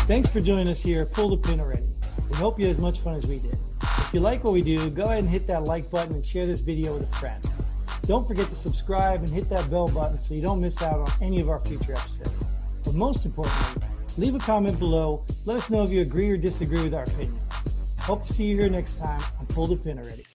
Thanks 0.05 0.29
for 0.29 0.41
joining 0.41 0.67
us 0.67 0.83
here. 0.83 1.05
Pull 1.05 1.29
the 1.29 1.38
pin 1.38 1.62
already. 1.62 1.88
We 2.29 2.36
hope 2.36 2.59
you 2.59 2.65
had 2.67 2.75
as 2.75 2.81
much 2.81 2.99
fun 2.99 3.15
as 3.15 3.25
we 3.25 3.39
did. 3.39 3.53
If 3.99 4.13
you 4.13 4.19
like 4.19 4.43
what 4.43 4.51
we 4.53 4.62
do, 4.62 4.89
go 4.89 5.03
ahead 5.03 5.19
and 5.19 5.29
hit 5.29 5.47
that 5.47 5.63
like 5.63 5.89
button 5.89 6.15
and 6.15 6.25
share 6.25 6.45
this 6.45 6.59
video 6.59 6.93
with 6.93 7.03
a 7.03 7.15
friend. 7.15 7.41
Don't 8.03 8.27
forget 8.27 8.49
to 8.49 8.55
subscribe 8.55 9.21
and 9.21 9.29
hit 9.29 9.49
that 9.49 9.69
bell 9.71 9.87
button 9.87 10.17
so 10.17 10.33
you 10.33 10.41
don't 10.41 10.59
miss 10.59 10.81
out 10.81 10.99
on 10.99 11.09
any 11.21 11.39
of 11.39 11.47
our 11.47 11.59
future 11.59 11.95
episodes. 11.95 12.81
But 12.83 12.95
most 12.95 13.25
importantly, 13.25 13.81
leave 14.17 14.35
a 14.35 14.39
comment 14.39 14.77
below. 14.77 15.23
Let 15.45 15.55
us 15.55 15.69
know 15.69 15.83
if 15.83 15.89
you 15.89 16.01
agree 16.01 16.29
or 16.29 16.35
disagree 16.35 16.83
with 16.83 16.93
our 16.93 17.03
opinions. 17.03 17.95
Hope 18.01 18.25
to 18.25 18.33
see 18.33 18.43
you 18.43 18.57
here 18.57 18.69
next 18.69 18.99
time 18.99 19.23
on 19.39 19.45
Pull 19.47 19.67
the 19.67 19.77
Pin 19.77 19.99
already. 19.99 20.25